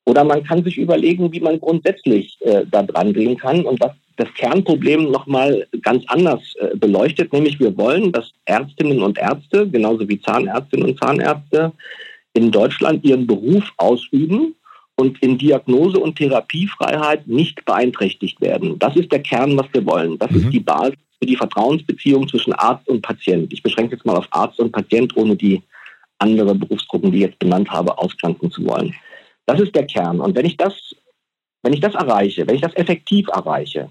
Oder 0.05 0.25
man 0.25 0.43
kann 0.43 0.63
sich 0.63 0.77
überlegen, 0.77 1.31
wie 1.31 1.39
man 1.39 1.59
grundsätzlich 1.59 2.37
äh, 2.41 2.65
da 2.69 2.83
dran 2.83 3.13
gehen 3.13 3.37
kann 3.37 3.63
und 3.65 3.79
was 3.79 3.91
das 4.17 4.31
Kernproblem 4.35 5.09
nochmal 5.09 5.65
ganz 5.81 6.03
anders 6.07 6.41
äh, 6.59 6.75
beleuchtet. 6.75 7.31
Nämlich 7.31 7.59
wir 7.59 7.75
wollen, 7.77 8.11
dass 8.11 8.31
Ärztinnen 8.45 9.01
und 9.01 9.17
Ärzte, 9.17 9.67
genauso 9.69 10.07
wie 10.09 10.21
Zahnärztinnen 10.21 10.89
und 10.89 10.99
Zahnärzte, 10.99 11.71
in 12.33 12.51
Deutschland 12.51 13.05
ihren 13.05 13.25
Beruf 13.25 13.71
ausüben 13.77 14.55
und 14.95 15.21
in 15.21 15.37
Diagnose- 15.37 15.99
und 15.99 16.17
Therapiefreiheit 16.17 17.27
nicht 17.27 17.65
beeinträchtigt 17.65 18.39
werden. 18.41 18.77
Das 18.79 18.95
ist 18.95 19.11
der 19.11 19.21
Kern, 19.21 19.57
was 19.57 19.67
wir 19.73 19.85
wollen. 19.85 20.17
Das 20.19 20.31
mhm. 20.31 20.37
ist 20.37 20.49
die 20.51 20.59
Basis 20.59 20.97
für 21.19 21.25
die 21.25 21.35
Vertrauensbeziehung 21.35 22.27
zwischen 22.27 22.53
Arzt 22.53 22.87
und 22.87 23.01
Patient. 23.01 23.51
Ich 23.51 23.63
beschränke 23.63 23.95
jetzt 23.95 24.05
mal 24.05 24.15
auf 24.15 24.27
Arzt 24.31 24.59
und 24.59 24.71
Patient, 24.71 25.15
ohne 25.17 25.35
die 25.35 25.61
anderen 26.19 26.59
Berufsgruppen, 26.59 27.11
die 27.11 27.19
ich 27.19 27.23
jetzt 27.25 27.39
benannt 27.39 27.69
habe, 27.71 27.97
ausgrenzen 27.97 28.51
zu 28.51 28.65
wollen. 28.65 28.93
Das 29.45 29.59
ist 29.59 29.75
der 29.75 29.85
Kern. 29.85 30.19
Und 30.19 30.35
wenn 30.35 30.45
ich 30.45 30.57
das, 30.57 30.95
wenn 31.63 31.73
ich 31.73 31.79
das 31.79 31.95
erreiche, 31.95 32.47
wenn 32.47 32.55
ich 32.55 32.61
das 32.61 32.75
effektiv 32.75 33.27
erreiche, 33.29 33.89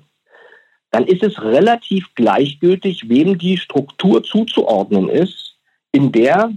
dann 0.92 1.06
ist 1.06 1.22
es 1.22 1.42
relativ 1.42 2.14
gleichgültig, 2.14 3.08
wem 3.08 3.38
die 3.38 3.56
Struktur 3.56 4.22
zuzuordnen 4.22 5.08
ist, 5.08 5.56
in 5.90 6.12
der 6.12 6.52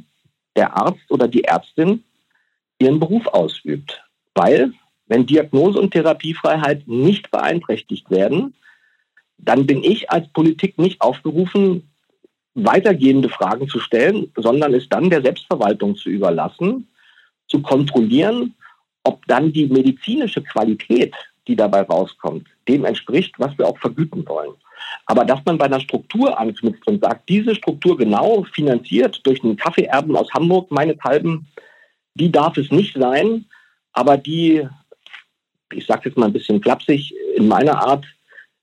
der 0.56 0.76
Arzt 0.76 1.10
oder 1.10 1.28
die 1.28 1.44
Ärztin 1.44 2.04
ihren 2.80 3.00
Beruf 3.00 3.26
ausübt. 3.28 4.05
Weil, 4.36 4.74
wenn 5.08 5.26
Diagnose 5.26 5.80
und 5.80 5.92
Therapiefreiheit 5.92 6.88
nicht 6.88 7.32
beeinträchtigt 7.32 8.12
werden, 8.12 8.54
dann 9.38 9.66
bin 9.66 9.84
ich 9.84 10.12
als 10.12 10.28
Politik 10.30 10.78
nicht 10.78 11.02
aufgerufen, 11.02 11.90
weitergehende 12.54 13.30
Fragen 13.30 13.68
zu 13.68 13.80
stellen, 13.80 14.32
sondern 14.36 14.74
es 14.74 14.88
dann 14.88 15.10
der 15.10 15.22
Selbstverwaltung 15.22 15.96
zu 15.96 16.10
überlassen, 16.10 16.88
zu 17.48 17.62
kontrollieren, 17.62 18.56
ob 19.04 19.26
dann 19.28 19.52
die 19.52 19.68
medizinische 19.68 20.42
Qualität, 20.42 21.14
die 21.48 21.56
dabei 21.56 21.82
rauskommt, 21.82 22.48
dem 22.68 22.86
entspricht, 22.86 23.36
was 23.38 23.58
wir 23.58 23.68
auch 23.68 23.78
vergüten 23.78 24.28
wollen. 24.28 24.54
Aber 25.06 25.26
dass 25.26 25.40
man 25.46 25.58
bei 25.58 25.66
einer 25.66 25.80
Struktur 25.80 26.40
anknüpft 26.40 26.88
und 26.88 27.04
sagt, 27.04 27.30
diese 27.30 27.54
Struktur 27.56 27.98
genau 27.98 28.44
finanziert 28.54 29.22
durch 29.26 29.44
einen 29.44 29.58
Kaffeeerben 29.58 30.16
aus 30.16 30.34
Hamburg, 30.34 30.72
meinethalben, 30.72 31.48
die 32.16 32.32
darf 32.32 32.58
es 32.58 32.72
nicht 32.72 32.96
sein, 32.98 33.46
aber 33.96 34.18
die, 34.18 34.68
ich 35.74 35.86
sage 35.86 36.10
jetzt 36.10 36.18
mal 36.18 36.28
ein 36.28 36.34
bisschen 36.34 36.62
klapsig, 36.62 37.16
in 37.36 37.48
meiner 37.48 37.78
Art, 37.78 38.06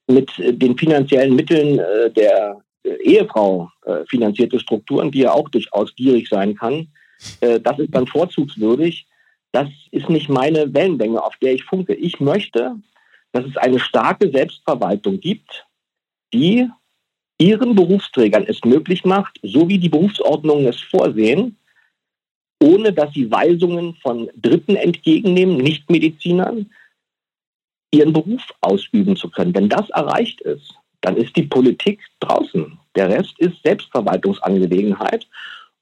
mit 0.06 0.30
den 0.38 0.76
finanziellen 0.76 1.34
Mitteln 1.34 1.78
äh, 1.78 2.10
der 2.10 2.60
Ehefrau 3.02 3.70
äh, 3.86 4.04
finanzierte 4.08 4.58
Strukturen, 4.60 5.10
die 5.10 5.20
ja 5.20 5.32
auch 5.32 5.48
durchaus 5.48 5.94
gierig 5.94 6.28
sein 6.28 6.54
kann, 6.54 6.88
äh, 7.40 7.60
das 7.60 7.78
ist 7.78 7.94
dann 7.94 8.06
vorzugswürdig. 8.06 9.06
Das 9.52 9.68
ist 9.90 10.08
nicht 10.08 10.28
meine 10.28 10.72
Wellenlänge, 10.72 11.22
auf 11.22 11.36
der 11.36 11.54
ich 11.54 11.64
funke. 11.64 11.94
Ich 11.94 12.20
möchte, 12.20 12.76
dass 13.32 13.44
es 13.44 13.56
eine 13.56 13.78
starke 13.78 14.30
Selbstverwaltung 14.30 15.20
gibt, 15.20 15.66
die 16.32 16.68
ihren 17.38 17.74
Berufsträgern 17.74 18.44
es 18.46 18.64
möglich 18.64 19.04
macht, 19.04 19.38
so 19.42 19.68
wie 19.68 19.78
die 19.78 19.88
Berufsordnungen 19.88 20.66
es 20.66 20.80
vorsehen, 20.80 21.56
ohne 22.62 22.92
dass 22.92 23.12
sie 23.12 23.30
Weisungen 23.30 23.96
von 23.96 24.30
Dritten 24.36 24.76
entgegennehmen, 24.76 25.56
Nichtmedizinern, 25.56 26.70
ihren 27.90 28.12
Beruf 28.12 28.42
ausüben 28.60 29.16
zu 29.16 29.28
können. 29.28 29.54
Wenn 29.54 29.68
das 29.68 29.90
erreicht 29.90 30.40
ist, 30.40 30.74
dann 31.02 31.16
ist 31.16 31.36
die 31.36 31.42
Politik 31.42 32.00
draußen. 32.20 32.78
Der 32.94 33.08
Rest 33.08 33.38
ist 33.38 33.62
Selbstverwaltungsangelegenheit. 33.64 35.26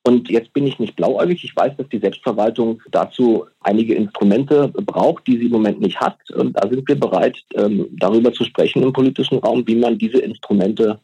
Und 0.03 0.31
jetzt 0.31 0.53
bin 0.55 0.67
ich 0.67 0.79
nicht 0.79 0.97
blauäugig. 0.97 1.45
Ich 1.45 1.55
weiß, 1.55 1.77
dass 1.77 1.89
die 1.91 1.99
Selbstverwaltung 1.99 2.81
dazu 2.91 3.47
einige 3.61 3.95
Instrumente 3.95 4.69
braucht, 4.69 5.27
die 5.27 5.37
sie 5.37 5.45
im 5.45 5.53
Moment 5.53 5.81
nicht 5.81 6.01
hat. 6.01 6.19
Und 6.31 6.55
da 6.55 6.67
sind 6.69 6.89
wir 6.89 6.99
bereit, 6.99 7.37
ähm, 7.55 7.87
darüber 7.93 8.33
zu 8.33 8.45
sprechen 8.45 8.83
im 8.83 8.95
politischen 8.95 9.39
Raum, 9.39 9.67
wie 9.67 9.77
man 9.77 9.99
diese 9.99 10.19
Instrumente 10.19 10.99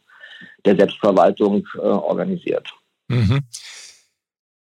der 0.65 0.75
Selbstverwaltung 0.75 1.67
äh, 1.75 1.81
organisiert. 1.81 2.73
Mhm. 3.07 3.41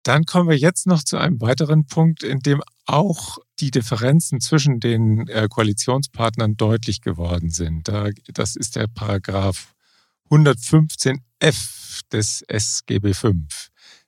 Dann 0.10 0.26
kommen 0.26 0.50
wir 0.50 0.58
jetzt 0.58 0.88
noch 0.88 1.04
zu 1.04 1.18
einem 1.18 1.40
weiteren 1.40 1.86
Punkt, 1.86 2.24
in 2.24 2.40
dem 2.40 2.64
auch 2.88 3.38
die 3.60 3.70
Differenzen 3.70 4.42
zwischen 4.42 4.80
den 4.80 5.28
äh, 5.28 5.48
Koalitionspartnern 5.48 6.58
deutlich 6.58 7.02
geworden 7.02 7.52
sind. 7.52 7.92
das 8.34 8.56
ist 8.56 8.76
der 8.76 8.88
Paragraph 8.88 9.76
115f 10.32 12.02
des 12.12 12.42
SGB 12.48 13.14
V. 13.14 13.34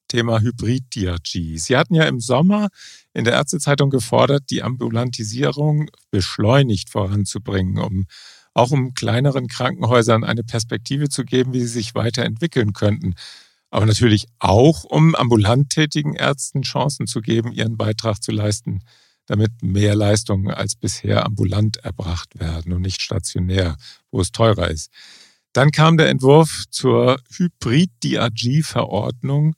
Thema 0.08 0.42
Hybriddiagie. 0.42 1.60
Sie 1.60 1.78
hatten 1.78 1.94
ja 1.94 2.06
im 2.06 2.20
Sommer 2.20 2.70
in 3.14 3.24
der 3.24 3.34
Ärztezeitung 3.34 3.92
gefordert, 3.92 4.46
die 4.50 4.64
Ambulantisierung 4.64 5.92
beschleunigt 6.10 6.90
voranzubringen, 6.90 7.78
um 7.78 8.08
auch 8.56 8.72
um 8.72 8.96
kleineren 8.96 9.48
Krankenhäusern 9.48 10.24
eine 10.24 10.44
Perspektive 10.44 11.10
zu 11.10 11.26
geben, 11.26 11.54
wie 11.54 11.60
sie 11.60 11.68
sich 11.68 11.94
weiterentwickeln 11.94 12.74
könnten. 12.74 13.14
Aber 13.72 13.88
natürlich 13.88 14.28
auch, 14.38 14.84
um 14.84 15.16
ambulant 15.16 15.70
tätigen 15.70 16.14
Ärzten 16.14 16.62
Chancen 16.62 17.08
zu 17.08 17.22
geben, 17.22 17.54
ihren 17.54 17.78
Beitrag 17.78 18.22
zu 18.22 18.32
leisten, 18.32 18.84
damit 19.26 19.64
mehr 19.64 19.96
Leistungen 19.96 20.52
als 20.52 20.76
bisher 20.76 21.26
ambulant 21.26 21.78
erbracht 21.78 22.38
werden 22.38 22.74
und 22.74 22.82
nicht 22.82 23.02
stationär, 23.02 23.78
wo 24.12 24.20
es 24.20 24.34
teurer 24.34 24.70
ist. 24.70 24.92
Dann 25.54 25.72
kam 25.72 25.96
der 25.98 26.10
Entwurf 26.10 26.66
zur 26.70 27.18
Hybrid-DRG-Verordnung 27.38 29.56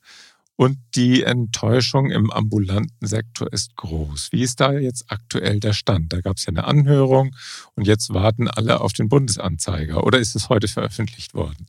und 0.56 0.78
die 0.94 1.24
Enttäuschung 1.24 2.12
im 2.12 2.30
ambulanten 2.30 3.08
Sektor 3.08 3.52
ist 3.52 3.74
groß. 3.74 4.28
Wie 4.30 4.42
ist 4.42 4.60
da 4.60 4.70
jetzt 4.72 5.06
aktuell 5.08 5.58
der 5.58 5.72
Stand? 5.72 6.12
Da 6.12 6.20
gab 6.20 6.36
es 6.36 6.46
ja 6.46 6.50
eine 6.50 6.62
Anhörung 6.64 7.34
und 7.74 7.88
jetzt 7.88 8.14
warten 8.14 8.46
alle 8.46 8.80
auf 8.80 8.92
den 8.92 9.08
Bundesanzeiger. 9.08 10.04
Oder 10.04 10.20
ist 10.20 10.36
es 10.36 10.48
heute 10.48 10.68
veröffentlicht 10.68 11.34
worden? 11.34 11.66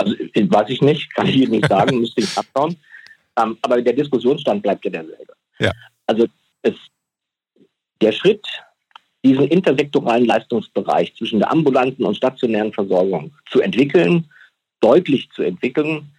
Also 0.00 0.14
weiß 0.14 0.70
ich 0.70 0.80
nicht, 0.80 1.14
kann 1.14 1.26
ich 1.26 1.36
Ihnen 1.36 1.52
nicht 1.52 1.68
sagen, 1.68 2.00
müsste 2.00 2.22
ich 2.22 2.38
abschauen. 2.38 2.76
Ähm, 3.38 3.58
aber 3.60 3.82
der 3.82 3.92
Diskussionsstand 3.92 4.62
bleibt 4.62 4.84
ja 4.84 4.90
derselbe. 4.90 5.34
Ja. 5.58 5.72
Also 6.06 6.26
es, 6.62 6.74
der 8.00 8.12
Schritt, 8.12 8.46
diesen 9.22 9.46
intersektoralen 9.48 10.24
Leistungsbereich 10.24 11.14
zwischen 11.16 11.40
der 11.40 11.52
ambulanten 11.52 12.06
und 12.06 12.16
stationären 12.16 12.72
Versorgung 12.72 13.32
zu 13.50 13.60
entwickeln, 13.60 14.30
deutlich 14.80 15.28
zu 15.32 15.42
entwickeln, 15.42 16.10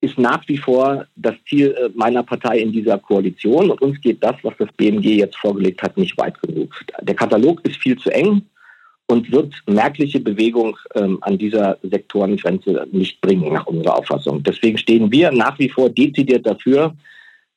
ist 0.00 0.16
nach 0.16 0.46
wie 0.48 0.56
vor 0.56 1.06
das 1.16 1.34
Ziel 1.48 1.72
äh, 1.72 1.90
meiner 1.94 2.22
Partei 2.22 2.60
in 2.60 2.72
dieser 2.72 2.98
Koalition. 2.98 3.70
Und 3.70 3.82
uns 3.82 4.00
geht 4.00 4.22
das, 4.22 4.36
was 4.42 4.54
das 4.58 4.68
BMG 4.76 5.18
jetzt 5.18 5.36
vorgelegt 5.36 5.82
hat, 5.82 5.96
nicht 5.96 6.16
weit 6.16 6.40
genug. 6.40 6.72
Der 7.02 7.14
Katalog 7.16 7.60
ist 7.66 7.76
viel 7.76 7.98
zu 7.98 8.10
eng 8.10 8.46
und 9.10 9.32
wird 9.32 9.52
merkliche 9.66 10.20
Bewegung 10.20 10.78
ähm, 10.94 11.18
an 11.22 11.36
dieser 11.36 11.78
Sektorengrenze 11.82 12.86
nicht 12.92 13.20
bringen, 13.20 13.52
nach 13.52 13.66
unserer 13.66 13.98
Auffassung. 13.98 14.42
Deswegen 14.44 14.78
stehen 14.78 15.10
wir 15.10 15.32
nach 15.32 15.58
wie 15.58 15.68
vor 15.68 15.90
dezidiert 15.90 16.46
dafür, 16.46 16.94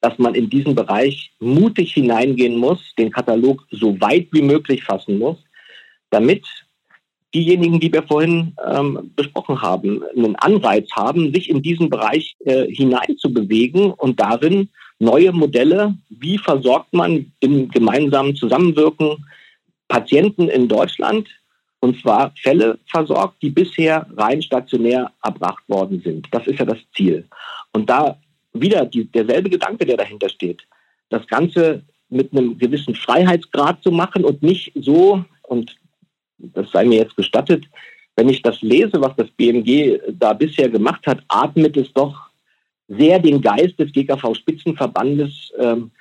dass 0.01 0.17
man 0.17 0.33
in 0.33 0.49
diesen 0.49 0.73
Bereich 0.73 1.31
mutig 1.39 1.93
hineingehen 1.93 2.57
muss, 2.57 2.79
den 2.97 3.11
Katalog 3.11 3.65
so 3.69 4.01
weit 4.01 4.29
wie 4.31 4.41
möglich 4.41 4.83
fassen 4.83 5.19
muss, 5.19 5.37
damit 6.09 6.43
diejenigen, 7.35 7.79
die 7.79 7.93
wir 7.93 8.03
vorhin 8.03 8.55
ähm, 8.67 9.11
besprochen 9.15 9.61
haben, 9.61 10.01
einen 10.15 10.35
Anreiz 10.37 10.89
haben, 10.91 11.33
sich 11.33 11.51
in 11.51 11.61
diesen 11.61 11.89
Bereich 11.89 12.35
äh, 12.45 12.65
hineinzubewegen 12.65 13.91
und 13.91 14.19
darin 14.19 14.69
neue 14.97 15.31
Modelle, 15.31 15.93
wie 16.09 16.39
versorgt 16.39 16.93
man 16.93 17.31
im 17.41 17.69
gemeinsamen 17.69 18.35
Zusammenwirken 18.35 19.23
Patienten 19.87 20.49
in 20.49 20.67
Deutschland 20.67 21.29
Und 21.83 21.99
zwar 21.99 22.31
Fälle 22.41 22.79
versorgt, 22.85 23.41
die 23.41 23.49
bisher 23.49 24.07
rein 24.15 24.41
stationär 24.41 25.11
erbracht 25.21 25.67
worden 25.67 25.99
sind. 26.01 26.29
Das 26.31 26.47
ist 26.47 26.57
ja 26.57 26.63
das 26.63 26.77
Ziel. 26.95 27.25
Und 27.73 27.89
da 27.89 28.17
wieder 28.53 28.85
die, 28.85 29.03
derselbe 29.03 29.49
Gedanke, 29.49 29.85
der 29.85 29.97
dahinter 29.97 30.29
steht. 30.29 30.61
Das 31.09 31.27
Ganze 31.27 31.83
mit 32.07 32.31
einem 32.31 32.57
gewissen 32.57 32.95
Freiheitsgrad 32.95 33.83
zu 33.83 33.91
machen 33.91 34.23
und 34.23 34.41
nicht 34.41 34.71
so, 34.75 35.25
und 35.41 35.75
das 36.37 36.71
sei 36.71 36.85
mir 36.85 36.99
jetzt 36.99 37.17
gestattet, 37.17 37.65
wenn 38.15 38.29
ich 38.29 38.41
das 38.41 38.61
lese, 38.61 39.01
was 39.01 39.17
das 39.17 39.29
BMG 39.31 39.99
da 40.07 40.31
bisher 40.31 40.69
gemacht 40.69 41.05
hat, 41.05 41.21
atmet 41.27 41.75
es 41.75 41.91
doch 41.91 42.29
sehr 42.87 43.19
den 43.19 43.41
Geist 43.41 43.77
des 43.77 43.91
GKV-Spitzenverbandes 43.91 45.51
ähm, 45.59 45.91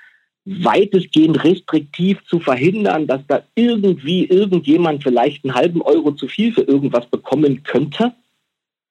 weitestgehend 0.45 1.43
restriktiv 1.45 2.19
zu 2.25 2.41
verhindern, 2.41 3.07
dass 3.07 3.21
da 3.29 3.43
irgendwie 3.55 4.25
irgendjemand 4.25 5.03
vielleicht 5.03 5.45
einen 5.45 5.55
halben 5.55 5.83
Euro 5.83 6.13
zu 6.13 6.27
viel 6.27 6.53
für 6.53 6.63
irgendwas 6.63 7.07
bekommen 7.07 7.63
könnte, 7.63 8.13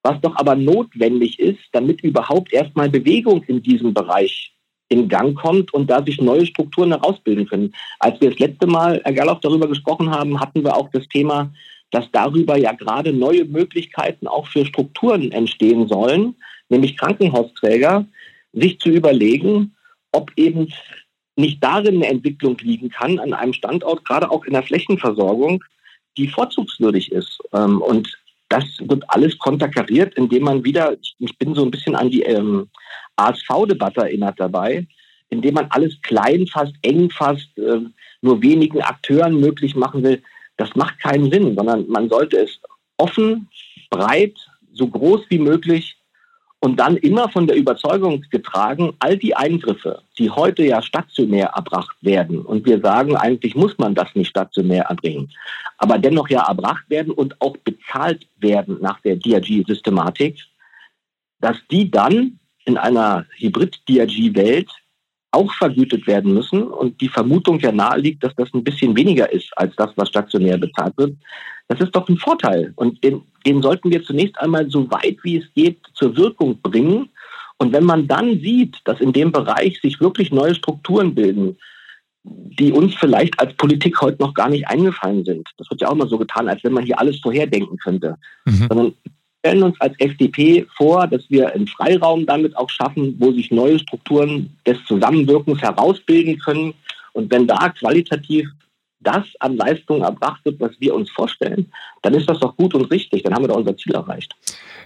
was 0.03 0.19
doch 0.21 0.35
aber 0.37 0.55
notwendig 0.55 1.39
ist, 1.39 1.59
damit 1.73 2.01
überhaupt 2.03 2.53
erstmal 2.53 2.89
Bewegung 2.89 3.43
in 3.43 3.61
diesem 3.61 3.93
Bereich 3.93 4.53
in 4.89 5.07
Gang 5.07 5.35
kommt 5.35 5.73
und 5.73 5.89
da 5.89 6.03
sich 6.03 6.19
neue 6.21 6.45
Strukturen 6.45 6.91
herausbilden 6.91 7.47
können. 7.47 7.73
Als 7.99 8.19
wir 8.19 8.29
das 8.29 8.39
letzte 8.39 8.67
Mal, 8.67 9.01
Herr 9.03 9.13
Gerloff, 9.13 9.39
darüber 9.39 9.67
gesprochen 9.67 10.09
haben, 10.09 10.39
hatten 10.39 10.63
wir 10.63 10.75
auch 10.75 10.89
das 10.91 11.07
Thema, 11.07 11.51
dass 11.91 12.09
darüber 12.11 12.57
ja 12.57 12.73
gerade 12.73 13.13
neue 13.13 13.45
Möglichkeiten 13.45 14.27
auch 14.27 14.47
für 14.47 14.65
Strukturen 14.65 15.31
entstehen 15.31 15.87
sollen, 15.87 16.35
nämlich 16.69 16.97
Krankenhausträger, 16.97 18.05
sich 18.53 18.79
zu 18.79 18.89
überlegen, 18.89 19.75
ob 20.11 20.31
eben 20.35 20.67
nicht 21.35 21.63
darin 21.63 21.95
eine 21.95 22.07
Entwicklung 22.07 22.57
liegen 22.59 22.89
kann, 22.89 23.19
an 23.19 23.33
einem 23.33 23.53
Standort, 23.53 24.05
gerade 24.05 24.29
auch 24.29 24.45
in 24.45 24.53
der 24.53 24.63
Flächenversorgung, 24.63 25.63
die 26.17 26.27
vorzugswürdig 26.27 27.11
ist. 27.11 27.39
Ähm, 27.53 27.81
und 27.81 28.17
das 28.49 28.65
wird 28.81 29.03
alles 29.07 29.37
konterkariert, 29.37 30.15
indem 30.15 30.43
man 30.43 30.63
wieder, 30.65 30.97
ich 31.19 31.37
bin 31.37 31.55
so 31.55 31.63
ein 31.63 31.71
bisschen 31.71 31.95
an 31.95 32.09
die 32.09 32.23
ähm, 32.23 32.69
ASV-Debatte 33.15 34.01
erinnert 34.01 34.39
dabei, 34.39 34.85
indem 35.29 35.53
man 35.53 35.67
alles 35.69 36.01
klein 36.01 36.45
fasst, 36.47 36.75
eng 36.81 37.09
fasst, 37.09 37.57
äh, 37.57 37.79
nur 38.21 38.41
wenigen 38.41 38.81
Akteuren 38.81 39.39
möglich 39.39 39.75
machen 39.75 40.03
will. 40.03 40.21
Das 40.57 40.75
macht 40.75 40.99
keinen 40.99 41.31
Sinn, 41.31 41.55
sondern 41.55 41.87
man 41.87 42.09
sollte 42.09 42.37
es 42.37 42.59
offen, 42.97 43.47
breit, 43.89 44.35
so 44.73 44.87
groß 44.87 45.21
wie 45.29 45.39
möglich 45.39 45.95
und 46.61 46.79
dann 46.79 46.95
immer 46.97 47.27
von 47.27 47.47
der 47.47 47.57
Überzeugung 47.57 48.23
getragen, 48.29 48.93
all 48.99 49.17
die 49.17 49.35
Eingriffe, 49.35 50.03
die 50.17 50.29
heute 50.29 50.63
ja 50.63 50.81
stationär 50.81 51.47
erbracht 51.47 51.97
werden, 52.01 52.41
und 52.41 52.65
wir 52.65 52.79
sagen, 52.79 53.17
eigentlich 53.17 53.55
muss 53.55 53.77
man 53.79 53.95
das 53.95 54.13
nicht 54.13 54.29
stationär 54.29 54.83
erbringen, 54.83 55.31
aber 55.79 55.97
dennoch 55.97 56.29
ja 56.29 56.47
erbracht 56.47 56.87
werden 56.87 57.11
und 57.11 57.41
auch 57.41 57.57
bezahlt 57.57 58.27
werden 58.37 58.77
nach 58.79 58.99
der 59.01 59.15
DRG-Systematik, 59.15 60.39
dass 61.39 61.57
die 61.71 61.89
dann 61.89 62.39
in 62.65 62.77
einer 62.77 63.25
Hybrid-DRG-Welt 63.37 64.69
auch 65.31 65.53
vergütet 65.53 66.07
werden 66.07 66.33
müssen 66.33 66.63
und 66.63 66.99
die 66.99 67.07
Vermutung 67.07 67.59
ja 67.59 67.71
nahe 67.71 67.99
liegt, 67.99 68.23
dass 68.23 68.35
das 68.35 68.53
ein 68.53 68.63
bisschen 68.63 68.95
weniger 68.95 69.31
ist 69.31 69.49
als 69.55 69.75
das, 69.77 69.91
was 69.95 70.09
stationär 70.09 70.57
bezahlt 70.57 70.97
wird. 70.97 71.15
Das 71.67 71.79
ist 71.79 71.95
doch 71.95 72.07
ein 72.09 72.17
Vorteil 72.17 72.73
und 72.75 73.01
den, 73.03 73.21
den 73.45 73.61
sollten 73.61 73.91
wir 73.91 74.03
zunächst 74.03 74.37
einmal 74.39 74.69
so 74.69 74.91
weit 74.91 75.17
wie 75.23 75.37
es 75.37 75.45
geht 75.55 75.79
zur 75.93 76.15
Wirkung 76.17 76.61
bringen. 76.61 77.09
Und 77.57 77.71
wenn 77.71 77.85
man 77.85 78.07
dann 78.07 78.39
sieht, 78.41 78.77
dass 78.85 78.99
in 78.99 79.13
dem 79.13 79.31
Bereich 79.31 79.79
sich 79.81 80.01
wirklich 80.01 80.31
neue 80.31 80.55
Strukturen 80.55 81.15
bilden, 81.15 81.57
die 82.23 82.71
uns 82.71 82.93
vielleicht 82.95 83.39
als 83.39 83.53
Politik 83.53 84.01
heute 84.01 84.21
noch 84.21 84.33
gar 84.33 84.49
nicht 84.49 84.67
eingefallen 84.67 85.25
sind. 85.25 85.47
Das 85.57 85.69
wird 85.69 85.81
ja 85.81 85.87
auch 85.87 85.93
immer 85.93 86.07
so 86.07 86.17
getan, 86.17 86.49
als 86.49 86.63
wenn 86.63 86.73
man 86.73 86.85
hier 86.85 86.99
alles 86.99 87.19
vorherdenken 87.19 87.77
könnte. 87.77 88.17
Mhm. 88.45 88.67
Sondern 88.67 88.93
stellen 89.41 89.63
uns 89.63 89.81
als 89.81 89.95
FDP 89.99 90.67
vor, 90.77 91.07
dass 91.07 91.23
wir 91.29 91.53
einen 91.53 91.67
Freiraum 91.67 92.25
damit 92.25 92.55
auch 92.55 92.69
schaffen, 92.69 93.15
wo 93.19 93.31
sich 93.31 93.49
neue 93.49 93.79
Strukturen 93.79 94.55
des 94.67 94.77
Zusammenwirkens 94.85 95.61
herausbilden 95.61 96.37
können. 96.37 96.73
Und 97.13 97.31
wenn 97.31 97.47
da 97.47 97.69
qualitativ 97.69 98.47
das 98.99 99.25
an 99.39 99.57
Leistung 99.57 100.03
erbracht 100.03 100.45
wird, 100.45 100.59
was 100.59 100.71
wir 100.79 100.93
uns 100.93 101.09
vorstellen, 101.09 101.71
dann 102.03 102.13
ist 102.13 102.29
das 102.29 102.39
doch 102.39 102.55
gut 102.55 102.75
und 102.75 102.85
richtig. 102.85 103.23
Dann 103.23 103.33
haben 103.33 103.43
wir 103.43 103.47
doch 103.47 103.57
unser 103.57 103.75
Ziel 103.75 103.95
erreicht. 103.95 104.31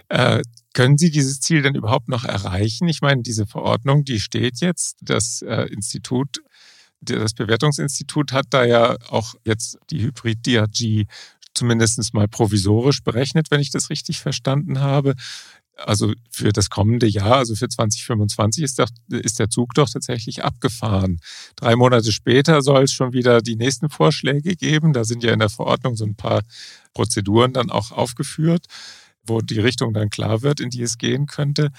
Äh, 0.08 0.40
können 0.72 0.96
Sie 0.96 1.10
dieses 1.10 1.40
Ziel 1.40 1.60
denn 1.60 1.74
überhaupt 1.74 2.08
noch 2.08 2.24
erreichen? 2.24 2.88
Ich 2.88 3.02
meine, 3.02 3.22
diese 3.22 3.46
Verordnung, 3.46 4.04
die 4.04 4.20
steht 4.20 4.60
jetzt. 4.60 4.96
Das 5.02 5.42
äh, 5.42 5.66
Institut, 5.70 6.40
das 7.02 7.34
Bewertungsinstitut 7.34 8.32
hat 8.32 8.46
da 8.50 8.64
ja 8.64 8.96
auch 9.10 9.34
jetzt 9.44 9.78
die 9.90 10.02
Hybrid-DRG 10.02 11.04
zumindest 11.56 12.14
mal 12.14 12.28
provisorisch 12.28 13.02
berechnet, 13.02 13.50
wenn 13.50 13.60
ich 13.60 13.70
das 13.70 13.90
richtig 13.90 14.20
verstanden 14.20 14.80
habe. 14.80 15.14
Also 15.76 16.14
für 16.30 16.52
das 16.52 16.70
kommende 16.70 17.06
Jahr, 17.06 17.36
also 17.36 17.54
für 17.54 17.68
2025, 17.68 18.64
ist, 18.64 18.78
doch, 18.78 18.88
ist 19.10 19.38
der 19.38 19.50
Zug 19.50 19.74
doch 19.74 19.90
tatsächlich 19.90 20.42
abgefahren. 20.42 21.18
Drei 21.54 21.76
Monate 21.76 22.12
später 22.12 22.62
soll 22.62 22.84
es 22.84 22.92
schon 22.92 23.12
wieder 23.12 23.42
die 23.42 23.56
nächsten 23.56 23.90
Vorschläge 23.90 24.56
geben. 24.56 24.94
Da 24.94 25.04
sind 25.04 25.22
ja 25.22 25.32
in 25.32 25.38
der 25.38 25.50
Verordnung 25.50 25.94
so 25.96 26.06
ein 26.06 26.16
paar 26.16 26.42
Prozeduren 26.94 27.52
dann 27.52 27.70
auch 27.70 27.92
aufgeführt, 27.92 28.64
wo 29.22 29.40
die 29.40 29.60
Richtung 29.60 29.92
dann 29.92 30.08
klar 30.08 30.40
wird, 30.40 30.60
in 30.60 30.70
die 30.70 30.82
es 30.82 30.96
gehen 30.96 31.26
könnte. 31.26 31.70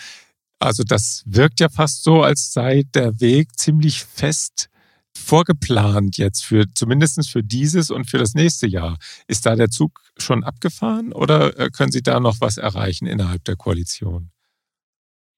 Also 0.59 0.83
das 0.83 1.23
wirkt 1.25 1.59
ja 1.59 1.69
fast 1.69 2.03
so, 2.03 2.21
als 2.21 2.53
sei 2.53 2.83
der 2.93 3.19
Weg 3.19 3.57
ziemlich 3.57 4.03
fest 4.03 4.69
vorgeplant 5.17 6.17
jetzt 6.17 6.45
für 6.45 6.65
zumindest 6.73 7.30
für 7.30 7.43
dieses 7.43 7.91
und 7.91 8.10
für 8.10 8.17
das 8.17 8.34
nächste 8.34 8.67
Jahr? 8.67 8.97
Ist 9.27 9.45
da 9.45 9.56
der 9.56 9.69
Zug 9.69 10.01
schon 10.17 10.43
abgefahren 10.43 11.12
oder 11.13 11.58
äh, 11.60 11.69
können 11.69 11.91
Sie 11.91 12.01
da 12.01 12.19
noch 12.19 12.38
was 12.39 12.58
erreichen 12.58 13.08
innerhalb 13.08 13.43
der 13.45 13.56
Koalition? 13.56 14.32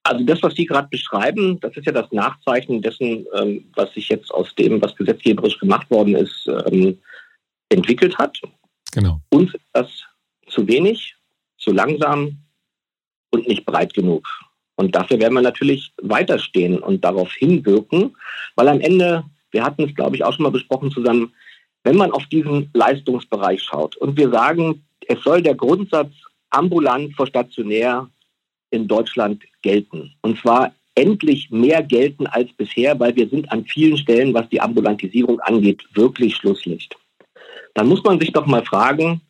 Also 0.03 0.25
das, 0.25 0.41
was 0.41 0.55
Sie 0.55 0.65
gerade 0.65 0.87
beschreiben, 0.87 1.59
das 1.59 1.75
ist 1.77 1.85
ja 1.85 1.91
das 1.91 2.11
Nachzeichen 2.11 2.81
dessen, 2.81 3.25
ähm, 3.35 3.65
was 3.75 3.93
sich 3.93 4.09
jetzt 4.09 4.31
aus 4.31 4.53
dem, 4.55 4.81
was 4.81 4.95
gesetzgeberisch 4.95 5.59
gemacht 5.59 5.89
worden 5.91 6.15
ist, 6.15 6.47
ähm, 6.47 6.97
entwickelt 7.69 8.17
hat. 8.17 8.39
Genau. 8.91 9.21
Uns 9.29 9.53
ist 9.53 9.65
das 9.73 9.87
zu 10.47 10.67
wenig, 10.67 11.15
zu 11.57 11.71
langsam 11.71 12.39
und 13.31 13.47
nicht 13.47 13.65
breit 13.65 13.93
genug. 13.93 14.27
Und 14.75 14.95
dafür 14.95 15.19
werden 15.19 15.33
wir 15.33 15.41
natürlich 15.41 15.91
weiterstehen 16.01 16.79
und 16.79 17.03
darauf 17.03 17.33
hinwirken, 17.33 18.15
weil 18.55 18.69
am 18.69 18.79
Ende 18.79 19.25
wir 19.51 19.63
hatten 19.63 19.83
es, 19.83 19.95
glaube 19.95 20.15
ich, 20.15 20.23
auch 20.23 20.33
schon 20.33 20.43
mal 20.43 20.51
besprochen 20.51 20.91
zusammen, 20.91 21.33
wenn 21.83 21.97
man 21.97 22.11
auf 22.11 22.25
diesen 22.25 22.69
Leistungsbereich 22.73 23.63
schaut 23.63 23.95
und 23.97 24.17
wir 24.17 24.29
sagen, 24.29 24.83
es 25.07 25.21
soll 25.23 25.41
der 25.41 25.55
Grundsatz 25.55 26.11
ambulant 26.49 27.15
vor 27.15 27.27
stationär 27.27 28.09
in 28.71 28.87
Deutschland 28.87 29.43
gelten. 29.61 30.13
Und 30.21 30.37
zwar 30.39 30.73
endlich 30.95 31.49
mehr 31.49 31.81
gelten 31.81 32.27
als 32.27 32.51
bisher, 32.53 32.99
weil 32.99 33.15
wir 33.15 33.29
sind 33.29 33.51
an 33.51 33.65
vielen 33.65 33.97
Stellen, 33.97 34.33
was 34.33 34.49
die 34.49 34.61
Ambulantisierung 34.61 35.39
angeht, 35.41 35.83
wirklich 35.93 36.35
Schlusslicht. 36.35 36.95
Dann 37.73 37.87
muss 37.87 38.03
man 38.03 38.19
sich 38.19 38.31
doch 38.33 38.45
mal 38.45 38.65
fragen, 38.65 39.21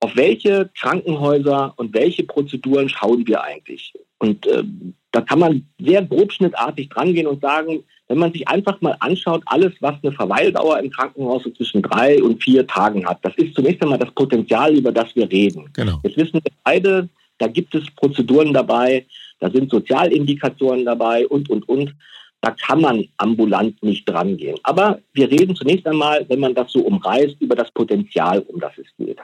auf 0.00 0.14
welche 0.14 0.70
Krankenhäuser 0.78 1.72
und 1.76 1.94
welche 1.94 2.24
Prozeduren 2.24 2.88
schauen 2.88 3.26
wir 3.26 3.42
eigentlich? 3.42 3.92
Und 4.18 4.46
äh, 4.46 4.62
da 5.10 5.22
kann 5.22 5.38
man 5.38 5.68
sehr 5.80 6.04
grobschnittartig 6.04 6.88
drangehen 6.88 7.26
und 7.26 7.40
sagen, 7.40 7.84
wenn 8.08 8.18
man 8.18 8.32
sich 8.32 8.48
einfach 8.48 8.80
mal 8.80 8.96
anschaut, 9.00 9.42
alles, 9.46 9.72
was 9.80 9.94
eine 10.02 10.12
Verweildauer 10.12 10.78
im 10.80 10.90
Krankenhaus 10.90 11.44
so 11.44 11.50
zwischen 11.50 11.82
drei 11.82 12.22
und 12.22 12.42
vier 12.42 12.66
Tagen 12.66 13.06
hat, 13.06 13.18
das 13.22 13.34
ist 13.36 13.54
zunächst 13.54 13.82
einmal 13.82 13.98
das 13.98 14.10
Potenzial, 14.12 14.74
über 14.74 14.92
das 14.92 15.14
wir 15.14 15.30
reden. 15.30 15.70
Genau. 15.74 16.00
Jetzt 16.02 16.16
wissen 16.16 16.34
wir 16.34 16.52
beide, 16.64 17.08
da 17.36 17.46
gibt 17.46 17.74
es 17.74 17.84
Prozeduren 17.96 18.52
dabei, 18.52 19.06
da 19.40 19.50
sind 19.50 19.70
Sozialindikatoren 19.70 20.84
dabei 20.84 21.26
und, 21.28 21.48
und, 21.50 21.68
und. 21.68 21.94
Da 22.40 22.52
kann 22.52 22.80
man 22.80 23.04
ambulant 23.16 23.82
nicht 23.82 24.08
drangehen. 24.08 24.56
Aber 24.62 25.00
wir 25.12 25.28
reden 25.28 25.56
zunächst 25.56 25.86
einmal, 25.88 26.24
wenn 26.28 26.38
man 26.38 26.54
das 26.54 26.70
so 26.70 26.80
umreißt, 26.80 27.40
über 27.40 27.56
das 27.56 27.70
Potenzial, 27.72 28.40
um 28.46 28.60
das 28.60 28.72
es 28.78 28.86
geht. 28.96 29.18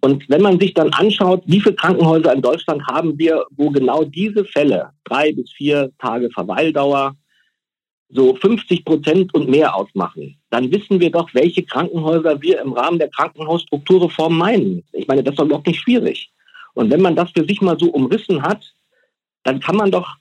Und 0.00 0.28
wenn 0.30 0.40
man 0.40 0.58
sich 0.58 0.72
dann 0.72 0.90
anschaut, 0.94 1.42
wie 1.44 1.60
viele 1.60 1.74
Krankenhäuser 1.74 2.32
in 2.32 2.40
Deutschland 2.40 2.82
haben 2.86 3.18
wir, 3.18 3.44
wo 3.50 3.68
genau 3.70 4.02
diese 4.04 4.46
Fälle, 4.46 4.90
drei 5.04 5.32
bis 5.32 5.52
vier 5.52 5.90
Tage 5.98 6.30
Verweildauer, 6.30 7.16
so 8.10 8.34
50 8.34 8.84
Prozent 8.84 9.34
und 9.34 9.48
mehr 9.48 9.74
ausmachen, 9.74 10.38
dann 10.50 10.72
wissen 10.72 11.00
wir 11.00 11.10
doch, 11.10 11.28
welche 11.34 11.62
Krankenhäuser 11.62 12.40
wir 12.40 12.60
im 12.60 12.72
Rahmen 12.72 12.98
der 12.98 13.10
Krankenhausstrukturreform 13.10 14.36
meinen. 14.36 14.84
Ich 14.92 15.06
meine, 15.08 15.22
das 15.22 15.32
ist 15.32 15.38
doch 15.38 15.44
überhaupt 15.44 15.66
nicht 15.66 15.80
schwierig. 15.80 16.30
Und 16.74 16.90
wenn 16.90 17.02
man 17.02 17.16
das 17.16 17.30
für 17.32 17.44
sich 17.44 17.60
mal 17.60 17.78
so 17.78 17.90
umrissen 17.90 18.42
hat, 18.42 18.74
dann 19.42 19.60
kann 19.60 19.76
man 19.76 19.90
doch 19.90 20.16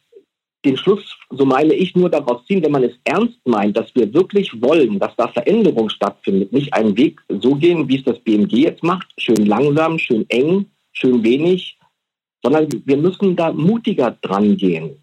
den 0.65 0.75
Schluss, 0.75 1.15
so 1.29 1.45
meine 1.45 1.73
ich, 1.73 1.95
nur 1.95 2.09
daraus 2.09 2.45
ziehen, 2.45 2.63
wenn 2.63 2.71
man 2.71 2.83
es 2.83 2.93
ernst 3.05 3.39
meint, 3.45 3.77
dass 3.77 3.93
wir 3.95 4.13
wirklich 4.13 4.61
wollen, 4.61 4.99
dass 4.99 5.15
da 5.15 5.27
Veränderung 5.29 5.89
stattfindet, 5.89 6.51
nicht 6.51 6.73
einen 6.73 6.97
Weg 6.97 7.21
so 7.29 7.55
gehen, 7.55 7.87
wie 7.87 7.97
es 7.97 8.03
das 8.03 8.19
BMG 8.19 8.53
jetzt 8.53 8.83
macht, 8.83 9.07
schön 9.17 9.45
langsam, 9.45 9.97
schön 9.97 10.25
eng, 10.29 10.65
schön 10.91 11.23
wenig, 11.23 11.77
sondern 12.43 12.67
wir 12.85 12.97
müssen 12.97 13.35
da 13.35 13.53
mutiger 13.53 14.17
dran 14.21 14.57
gehen 14.57 15.01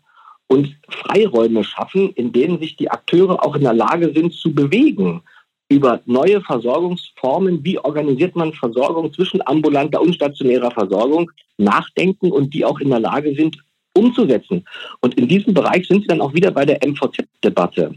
und 0.49 0.77
Freiräume 0.89 1.65
schaffen, 1.65 2.11
in 2.11 2.33
denen 2.33 2.59
sich 2.59 2.77
die 2.77 2.91
Akteure 2.91 3.45
auch 3.45 3.57
in 3.57 3.63
der 3.63 3.75
Lage 3.75 4.13
sind 4.13 4.33
zu 4.35 4.55
bewegen, 4.55 5.23
über 5.69 6.01
neue 6.05 6.41
Versorgungsformen, 6.43 7.65
wie 7.65 7.79
organisiert 7.79 8.37
man 8.37 8.53
Versorgung 8.53 9.13
zwischen 9.13 9.47
ambulanter 9.47 10.01
und 10.01 10.15
stationärer 10.15 10.71
Versorgung, 10.71 11.31
nachdenken 11.57 12.31
und 12.31 12.53
die 12.53 12.65
auch 12.65 12.81
in 12.81 12.91
der 12.91 13.01
Lage 13.01 13.35
sind, 13.35 13.57
umzusetzen. 13.95 14.65
Und 15.01 15.15
in 15.15 15.29
diesem 15.29 15.55
Bereich 15.55 15.87
sind 15.87 16.03
Sie 16.03 16.09
dann 16.09 16.21
auch 16.21 16.35
wieder 16.35 16.51
bei 16.51 16.65
der 16.65 16.81
MVZ-Debatte. 16.87 17.95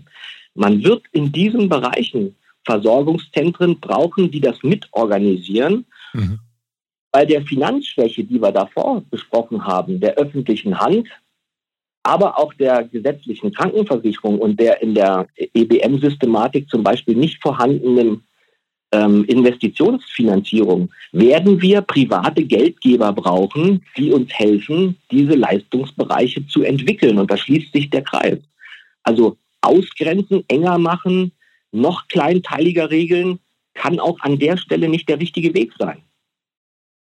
Man 0.54 0.84
wird 0.84 1.04
in 1.12 1.32
diesen 1.32 1.70
Bereichen 1.70 2.36
Versorgungszentren 2.66 3.80
brauchen, 3.80 4.32
die 4.32 4.42
das 4.42 4.62
mitorganisieren. 4.64 5.86
Mhm. 6.14 6.40
Bei 7.12 7.26
der 7.26 7.42
Finanzschwäche, 7.44 8.24
die 8.24 8.42
wir 8.42 8.52
davor 8.52 9.04
besprochen 9.10 9.66
haben, 9.66 10.00
der 10.00 10.16
öffentlichen 10.16 10.80
Hand, 10.80 11.08
aber 12.08 12.40
auch 12.40 12.54
der 12.54 12.86
gesetzlichen 12.86 13.52
Krankenversicherung 13.52 14.40
und 14.40 14.58
der 14.58 14.82
in 14.82 14.96
der 14.96 15.28
EBM-Systematik 15.54 16.70
zum 16.70 16.82
Beispiel 16.82 17.18
nicht 17.18 17.42
vorhandenen 17.42 18.24
ähm, 18.94 19.26
Investitionsfinanzierung 19.26 20.90
werden 21.12 21.62
wir 21.62 21.82
private 21.82 22.46
Geldgeber 22.46 23.12
brauchen, 23.12 23.84
die 23.98 24.14
uns 24.14 24.32
helfen, 24.32 24.96
diese 25.12 25.36
Leistungsbereiche 25.36 26.48
zu 26.48 26.64
entwickeln. 26.64 27.20
Und 27.20 27.30
da 27.30 27.36
schließt 27.36 27.74
sich 27.74 27.90
der 27.90 28.04
Kreis. 28.04 28.40
Also 29.04 29.36
ausgrenzen, 29.60 30.46
enger 30.48 30.78
machen, 30.78 31.34
noch 31.74 32.08
kleinteiliger 32.08 32.90
regeln, 32.90 33.40
kann 33.74 34.00
auch 34.00 34.18
an 34.22 34.40
der 34.40 34.56
Stelle 34.56 34.88
nicht 34.88 35.10
der 35.10 35.20
richtige 35.20 35.54
Weg 35.54 35.74
sein. 35.78 36.02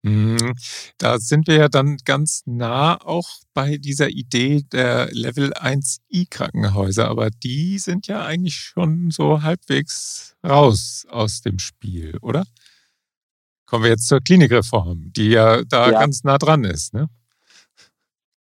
Mhm. 0.05 0.53
Da 0.99 1.17
sind 1.17 1.47
wir 1.47 1.55
ja 1.55 1.67
dann 1.67 1.97
ganz 2.05 2.43
nah 2.45 3.03
auch 3.03 3.27
bei 3.55 3.77
dieser 3.77 4.09
Idee 4.09 4.61
der 4.71 5.09
Level 5.11 5.51
1i 5.53 6.29
Krankenhäuser, 6.29 7.07
aber 7.07 7.31
die 7.31 7.79
sind 7.79 8.05
ja 8.05 8.23
eigentlich 8.23 8.55
schon 8.55 9.09
so 9.09 9.41
halbwegs 9.41 10.35
raus 10.45 11.07
aus 11.09 11.41
dem 11.41 11.57
Spiel, 11.57 12.19
oder? 12.21 12.45
Kommen 13.65 13.85
wir 13.85 13.89
jetzt 13.89 14.07
zur 14.07 14.19
Klinikreform, 14.19 15.11
die 15.11 15.29
ja 15.29 15.63
da 15.63 15.89
ja. 15.89 15.99
ganz 15.99 16.23
nah 16.23 16.37
dran 16.37 16.65
ist. 16.65 16.93
Ne? 16.93 17.09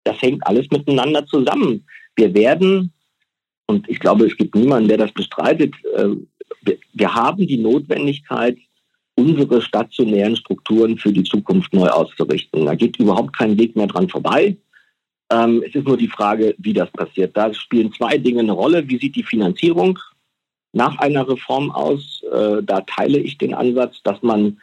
Das 0.04 0.20
hängt 0.20 0.46
alles 0.46 0.66
miteinander 0.70 1.24
zusammen. 1.24 1.86
Wir 2.16 2.34
werden, 2.34 2.92
und 3.66 3.88
ich 3.88 3.98
glaube, 3.98 4.26
es 4.26 4.36
gibt 4.36 4.54
niemanden, 4.54 4.90
der 4.90 4.98
das 4.98 5.12
bestreitet, 5.12 5.74
äh, 5.96 6.08
wir 6.92 7.14
haben 7.14 7.46
die 7.46 7.56
Notwendigkeit, 7.58 8.58
unsere 9.16 9.60
stationären 9.60 10.36
Strukturen 10.36 10.98
für 10.98 11.12
die 11.12 11.24
Zukunft 11.24 11.72
neu 11.72 11.88
auszurichten. 11.88 12.66
Da 12.66 12.74
geht 12.74 12.98
überhaupt 12.98 13.36
kein 13.36 13.58
Weg 13.58 13.74
mehr 13.74 13.86
dran 13.86 14.08
vorbei. 14.08 14.56
Ähm, 15.32 15.64
es 15.66 15.74
ist 15.74 15.86
nur 15.86 15.96
die 15.96 16.08
Frage, 16.08 16.54
wie 16.58 16.72
das 16.72 16.90
passiert. 16.92 17.36
Da 17.36 17.52
spielen 17.52 17.92
zwei 17.92 18.18
Dinge 18.18 18.40
eine 18.40 18.52
Rolle. 18.52 18.88
Wie 18.88 18.98
sieht 18.98 19.16
die 19.16 19.22
Finanzierung 19.22 19.98
nach 20.72 20.98
einer 20.98 21.28
Reform 21.28 21.70
aus? 21.70 22.22
Äh, 22.32 22.62
da 22.62 22.82
teile 22.82 23.18
ich 23.18 23.38
den 23.38 23.54
Ansatz, 23.54 24.02
dass 24.04 24.22
man 24.22 24.60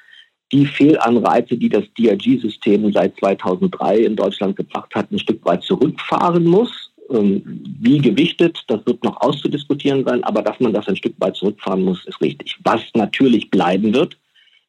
die 0.52 0.68
Fehlanreize, 0.68 1.58
die 1.58 1.70
das 1.70 1.84
DRG-System 1.98 2.94
seit 2.94 3.18
2003 3.18 3.98
in 3.98 4.16
Deutschland 4.16 4.56
gebracht 4.56 4.94
hat, 4.94 5.12
ein 5.12 5.20
Stück 5.20 5.44
weit 5.46 5.64
zurückfahren 5.64 6.46
muss. 6.46 6.92
Ähm, 7.10 7.42
wie 7.82 7.98
gewichtet, 7.98 8.64
das 8.68 8.86
wird 8.86 9.04
noch 9.04 9.20
auszudiskutieren 9.20 10.06
sein, 10.06 10.24
aber 10.24 10.44
dass 10.44 10.60
man 10.60 10.72
das 10.72 10.88
ein 10.88 10.96
Stück 10.96 11.16
weit 11.18 11.36
zurückfahren 11.36 11.84
muss, 11.84 12.06
ist 12.06 12.22
richtig. 12.22 12.58
Was 12.64 12.82
natürlich 12.94 13.50
bleiben 13.50 13.94
wird, 13.94 14.18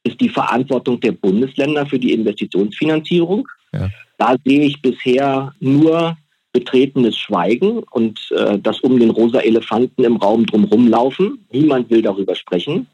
ist 0.05 0.21
die 0.21 0.29
Verantwortung 0.29 1.01
der 1.01 1.13
Bundesländer 1.13 1.87
für 1.87 1.99
die 1.99 2.13
Investitionsfinanzierung. 2.13 3.49
Ja. 3.73 3.91
Da 4.19 4.37
sehe 4.45 4.63
ich 4.63 4.81
bisher 4.81 5.53
nur 5.61 6.17
betretenes 6.53 7.17
Schweigen 7.19 7.83
und 7.91 8.31
äh, 8.31 8.59
das 8.59 8.81
um 8.81 8.99
den 8.99 9.11
rosa 9.11 9.41
Elefanten 9.41 10.05
im 10.05 10.17
Raum 10.17 10.47
drumherum 10.47 10.87
laufen. 10.87 11.45
Niemand 11.53 11.91
will 11.91 12.01
darüber 12.01 12.37
sprechen. 12.37 12.87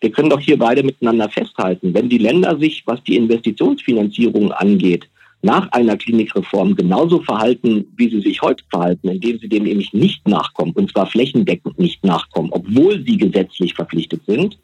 Wir 0.00 0.10
können 0.10 0.30
doch 0.30 0.40
hier 0.40 0.58
beide 0.58 0.82
miteinander 0.82 1.28
festhalten, 1.28 1.94
wenn 1.94 2.08
die 2.08 2.18
Länder 2.18 2.58
sich, 2.58 2.82
was 2.86 3.02
die 3.04 3.16
Investitionsfinanzierung 3.16 4.50
angeht, 4.50 5.08
nach 5.42 5.70
einer 5.72 5.96
Klinikreform 5.96 6.74
genauso 6.74 7.20
verhalten, 7.20 7.84
wie 7.96 8.08
sie 8.08 8.20
sich 8.20 8.40
heute 8.40 8.64
verhalten, 8.70 9.08
indem 9.08 9.38
sie 9.38 9.48
dem 9.48 9.64
nämlich 9.64 9.92
nicht 9.92 10.26
nachkommen, 10.26 10.72
und 10.72 10.90
zwar 10.90 11.06
flächendeckend 11.06 11.78
nicht 11.78 12.04
nachkommen, 12.04 12.50
obwohl 12.52 13.04
sie 13.04 13.16
gesetzlich 13.16 13.74
verpflichtet 13.74 14.22
sind, 14.26 14.58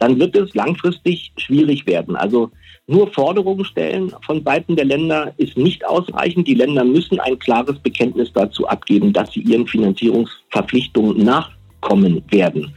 dann 0.00 0.18
wird 0.18 0.34
es 0.34 0.54
langfristig 0.54 1.32
schwierig 1.36 1.86
werden. 1.86 2.16
Also 2.16 2.50
nur 2.86 3.12
Forderungen 3.12 3.64
stellen 3.64 4.12
von 4.26 4.42
Seiten 4.42 4.74
der 4.74 4.86
Länder 4.86 5.32
ist 5.36 5.56
nicht 5.56 5.86
ausreichend. 5.86 6.48
Die 6.48 6.54
Länder 6.54 6.84
müssen 6.84 7.20
ein 7.20 7.38
klares 7.38 7.78
Bekenntnis 7.78 8.32
dazu 8.32 8.66
abgeben, 8.66 9.12
dass 9.12 9.30
sie 9.30 9.40
ihren 9.40 9.68
Finanzierungsverpflichtungen 9.68 11.18
nachkommen 11.24 12.24
werden. 12.30 12.74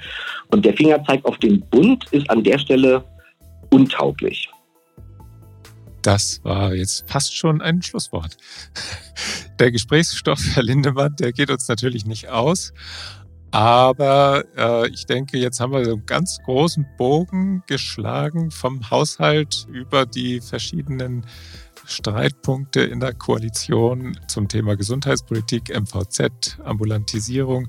Und 0.52 0.66
der 0.66 0.76
Fingerzeig 0.76 1.26
auf 1.26 1.38
den 1.40 1.62
Bund 1.72 2.06
ist 2.12 2.30
an 2.30 2.44
der 2.44 2.60
Stelle 2.60 3.04
untauglich. 3.72 4.50
Das 6.04 6.42
war 6.44 6.76
jetzt 6.76 7.10
fast 7.10 7.36
schon 7.36 7.62
ein 7.62 7.82
Schlusswort. 7.82 8.36
Der 9.60 9.72
Gesprächsstoff, 9.72 10.42
Herr 10.54 10.64
Lindemann, 10.64 11.16
der 11.16 11.32
geht 11.32 11.50
uns 11.50 11.68
natürlich 11.70 12.06
nicht 12.06 12.28
aus. 12.28 12.74
Aber 13.54 14.46
äh, 14.58 14.90
ich 14.90 15.06
denke, 15.06 15.38
jetzt 15.38 15.60
haben 15.60 15.74
wir 15.74 15.86
so 15.86 15.92
einen 15.92 16.08
ganz 16.08 16.40
großen 16.44 16.88
Bogen 16.98 17.62
geschlagen 17.68 18.50
vom 18.50 18.90
Haushalt 18.90 19.68
über 19.72 20.08
die 20.08 20.42
verschiedenen 20.42 21.24
Streitpunkte 21.86 22.82
in 22.82 23.00
der 23.00 23.14
Koalition 23.14 24.18
zum 24.28 24.48
Thema 24.48 24.76
Gesundheitspolitik, 24.76 25.70
MVZ, 25.70 26.58
Ambulantisierung 26.64 27.68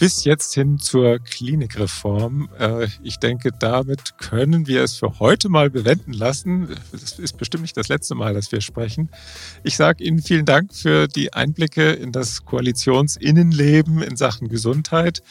bis 0.00 0.24
jetzt 0.24 0.54
hin 0.54 0.78
zur 0.78 1.18
Klinikreform. 1.18 2.48
Äh, 2.58 2.88
ich 3.02 3.18
denke, 3.18 3.50
damit 3.52 4.16
können 4.16 4.66
wir 4.66 4.82
es 4.82 4.96
für 4.96 5.18
heute 5.18 5.50
mal 5.50 5.68
bewenden 5.68 6.14
lassen. 6.14 6.68
Das 6.90 7.18
ist 7.18 7.36
bestimmt 7.36 7.60
nicht 7.60 7.76
das 7.76 7.88
letzte 7.88 8.14
Mal, 8.14 8.32
dass 8.32 8.50
wir 8.50 8.62
sprechen. 8.62 9.10
Ich 9.62 9.76
sage 9.76 10.02
Ihnen 10.02 10.22
vielen 10.22 10.46
Dank 10.46 10.74
für 10.74 11.06
die 11.06 11.34
Einblicke 11.34 11.90
in 11.90 12.12
das 12.12 12.46
Koalitionsinnenleben 12.46 14.02
in 14.02 14.16
Sachen 14.16 14.48
Gesundheit. 14.48 15.22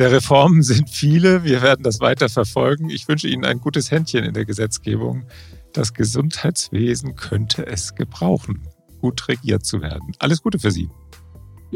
Der 0.00 0.10
Reformen 0.10 0.64
sind 0.64 0.90
viele. 0.90 1.44
Wir 1.44 1.62
werden 1.62 1.84
das 1.84 2.00
weiter 2.00 2.28
verfolgen. 2.28 2.90
Ich 2.90 3.06
wünsche 3.06 3.28
Ihnen 3.28 3.44
ein 3.44 3.60
gutes 3.60 3.92
Händchen 3.92 4.24
in 4.24 4.34
der 4.34 4.44
Gesetzgebung. 4.44 5.26
Das 5.72 5.94
Gesundheitswesen 5.94 7.14
könnte 7.14 7.64
es 7.66 7.94
gebrauchen, 7.94 8.66
gut 9.00 9.28
regiert 9.28 9.64
zu 9.64 9.80
werden. 9.80 10.12
Alles 10.18 10.42
Gute 10.42 10.58
für 10.58 10.72
Sie. 10.72 10.90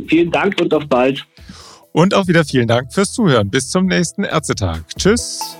Vielen 0.08 0.32
Dank 0.32 0.60
und 0.60 0.74
auf 0.74 0.88
bald. 0.88 1.24
Und 1.92 2.14
auch 2.14 2.28
wieder 2.28 2.44
vielen 2.44 2.68
Dank 2.68 2.92
fürs 2.92 3.12
Zuhören. 3.12 3.50
Bis 3.50 3.68
zum 3.70 3.86
nächsten 3.86 4.24
Ärztetag. 4.24 4.82
Tschüss. 4.96 5.56